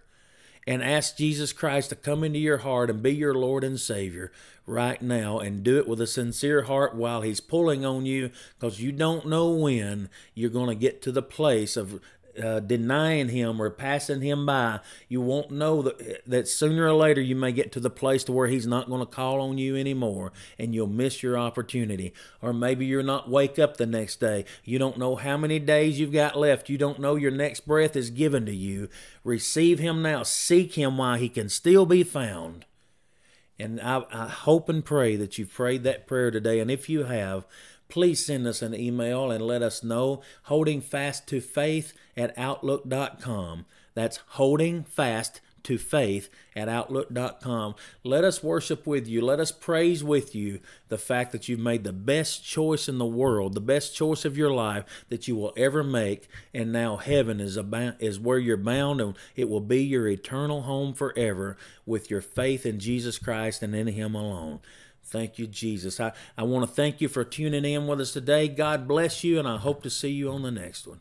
and 0.67 0.83
ask 0.83 1.17
Jesus 1.17 1.53
Christ 1.53 1.91
to 1.91 1.97
come 1.97 2.25
into 2.25 2.39
your 2.39 2.59
heart 2.59 2.91
and 2.91 3.03
be 3.03 3.15
your 3.15 3.35
Lord 3.35 3.65
and 3.65 3.79
Savior 3.79 4.33
right 4.67 5.01
now 5.03 5.39
and 5.39 5.63
do 5.63 5.79
it 5.79 5.87
with 5.87 6.01
a 6.01 6.07
sincere 6.07 6.63
heart 6.63 6.95
while 6.95 7.23
He's 7.23 7.41
pulling 7.41 7.85
on 7.85 8.07
you 8.07 8.31
because 8.59 8.81
you 8.81 8.93
don't 8.93 9.27
know 9.27 9.51
when 9.51 10.09
you're 10.35 10.51
going 10.51 10.69
to 10.69 10.75
get 10.75 11.03
to 11.03 11.13
the 11.13 11.23
place 11.23 11.77
of 11.77 12.01
uh, 12.43 12.61
denying 12.61 13.29
him 13.29 13.61
or 13.61 13.71
passing 13.71 14.21
him 14.21 14.47
by, 14.47 14.81
you 15.09 15.21
won't 15.21 15.51
know 15.51 15.83
that, 15.83 16.23
that 16.27 16.49
sooner 16.49 16.87
or 16.87 16.93
later 16.93 17.21
you 17.21 17.37
may 17.37 17.53
get 17.53 17.73
to 17.73 17.81
the 17.81 17.91
place 17.91 18.25
to 18.25 18.33
where 18.33 18.49
he's 18.49 18.67
not 18.67 18.89
going 18.89 19.01
to 19.01 19.07
call 19.07 19.41
on 19.41 19.59
you 19.59 19.77
anymore 19.77 20.33
and 20.59 20.75
you'll 20.75 20.87
miss 20.87 21.23
your 21.23 21.39
opportunity. 21.39 22.13
Or 22.43 22.53
maybe 22.53 22.87
you're 22.87 23.03
not 23.03 23.31
wake 23.31 23.59
up 23.59 23.77
the 23.77 23.87
next 23.87 24.21
day. 24.21 24.45
You 24.65 24.79
don't 24.79 24.99
know 24.99 25.17
how 25.17 25.37
many 25.37 25.59
days 25.59 25.99
you've 25.99 26.13
got 26.13 26.39
left. 26.39 26.69
You 26.69 26.79
don't 26.79 26.99
know 26.99 27.17
your 27.17 27.31
next 27.31 27.67
breath 27.67 27.97
is 27.97 28.11
given 28.11 28.47
to 28.47 28.55
you. 28.55 28.89
Receive 29.23 29.79
him 29.79 30.03
now. 30.03 30.23
Seek 30.23 30.75
him 30.75 30.99
while 30.99 31.17
he 31.17 31.29
can 31.29 31.49
still 31.49 31.87
be 31.87 32.03
found. 32.03 32.67
And 33.59 33.81
I, 33.81 34.05
I 34.11 34.29
hope 34.29 34.69
and 34.69 34.85
pray 34.85 35.15
that 35.17 35.39
you've 35.39 35.53
prayed 35.53 35.85
that 35.85 36.07
prayer 36.07 36.31
today. 36.31 36.59
And 36.59 36.71
if 36.71 36.89
you 36.89 37.05
have, 37.05 37.47
please 37.95 38.27
send 38.27 38.45
us 38.45 38.61
an 38.61 38.75
email 38.75 39.31
and 39.31 39.47
let 39.47 39.63
us 39.63 39.85
know. 39.85 40.21
Holding 40.45 40.81
fast 40.81 41.29
to 41.29 41.41
faith 41.41 41.93
at 42.17 42.37
outlook.com. 42.37 43.67
That's 43.95 44.17
holding 44.31 44.83
fast 44.83 45.41
to 45.63 45.79
faith 45.79 46.29
at 46.57 46.69
outlook.com. 46.69 47.77
Let 48.03 48.25
us 48.25 48.43
worship 48.43 48.85
with 48.85 49.07
you. 49.07 49.21
Let 49.21 49.39
us 49.39 49.53
praise 49.53 50.03
with 50.03 50.35
you 50.35 50.59
the 50.89 50.99
fact 50.99 51.31
that 51.31 51.49
you've 51.49 51.61
made 51.61 51.85
the 51.85 51.93
best 51.93 52.45
choice 52.45 52.89
in 52.89 52.99
the 52.99 53.07
world, 53.07 53.55
the 53.55 53.61
best 53.61 53.95
choice 53.95 54.25
of 54.25 54.37
your 54.37 54.51
life 54.51 55.05
that 55.09 55.29
you 55.29 55.37
will 55.37 55.53
ever 55.57 55.85
make. 55.85 56.27
And 56.53 56.73
now 56.73 56.97
heaven 56.97 57.39
is, 57.39 57.57
about, 57.57 58.03
is 58.03 58.19
where 58.19 58.39
you're 58.39 58.57
bound, 58.57 59.01
and 59.01 59.15
it 59.37 59.49
will 59.49 59.61
be 59.61 59.85
your 59.85 60.09
eternal 60.09 60.63
home 60.63 60.95
forever 60.95 61.57
with 61.87 62.11
your 62.11 62.23
faith 62.23 62.67
in 62.67 62.81
Jesus 62.81 63.19
Christ 63.19 63.63
and 63.63 63.73
in 63.73 63.87
Him 63.87 64.17
alone. 64.17 64.59
Thank 65.05 65.39
you, 65.39 65.47
Jesus. 65.47 66.01
I, 66.01 66.13
I 66.37 66.43
want 66.45 66.69
to 66.69 66.75
thank 66.75 67.01
you 67.01 67.09
for 67.09 67.25
tuning 67.25 67.65
in 67.65 67.87
with 67.87 68.01
us 68.01 68.13
today. 68.13 68.49
God 68.49 68.89
bless 68.89 69.23
you, 69.23 69.39
and 69.39 69.47
I 69.47 69.59
hope 69.59 69.83
to 69.83 69.91
see 69.91 70.11
you 70.11 70.31
on 70.31 70.43
the 70.43 70.51
next 70.51 70.87
one. 70.87 71.01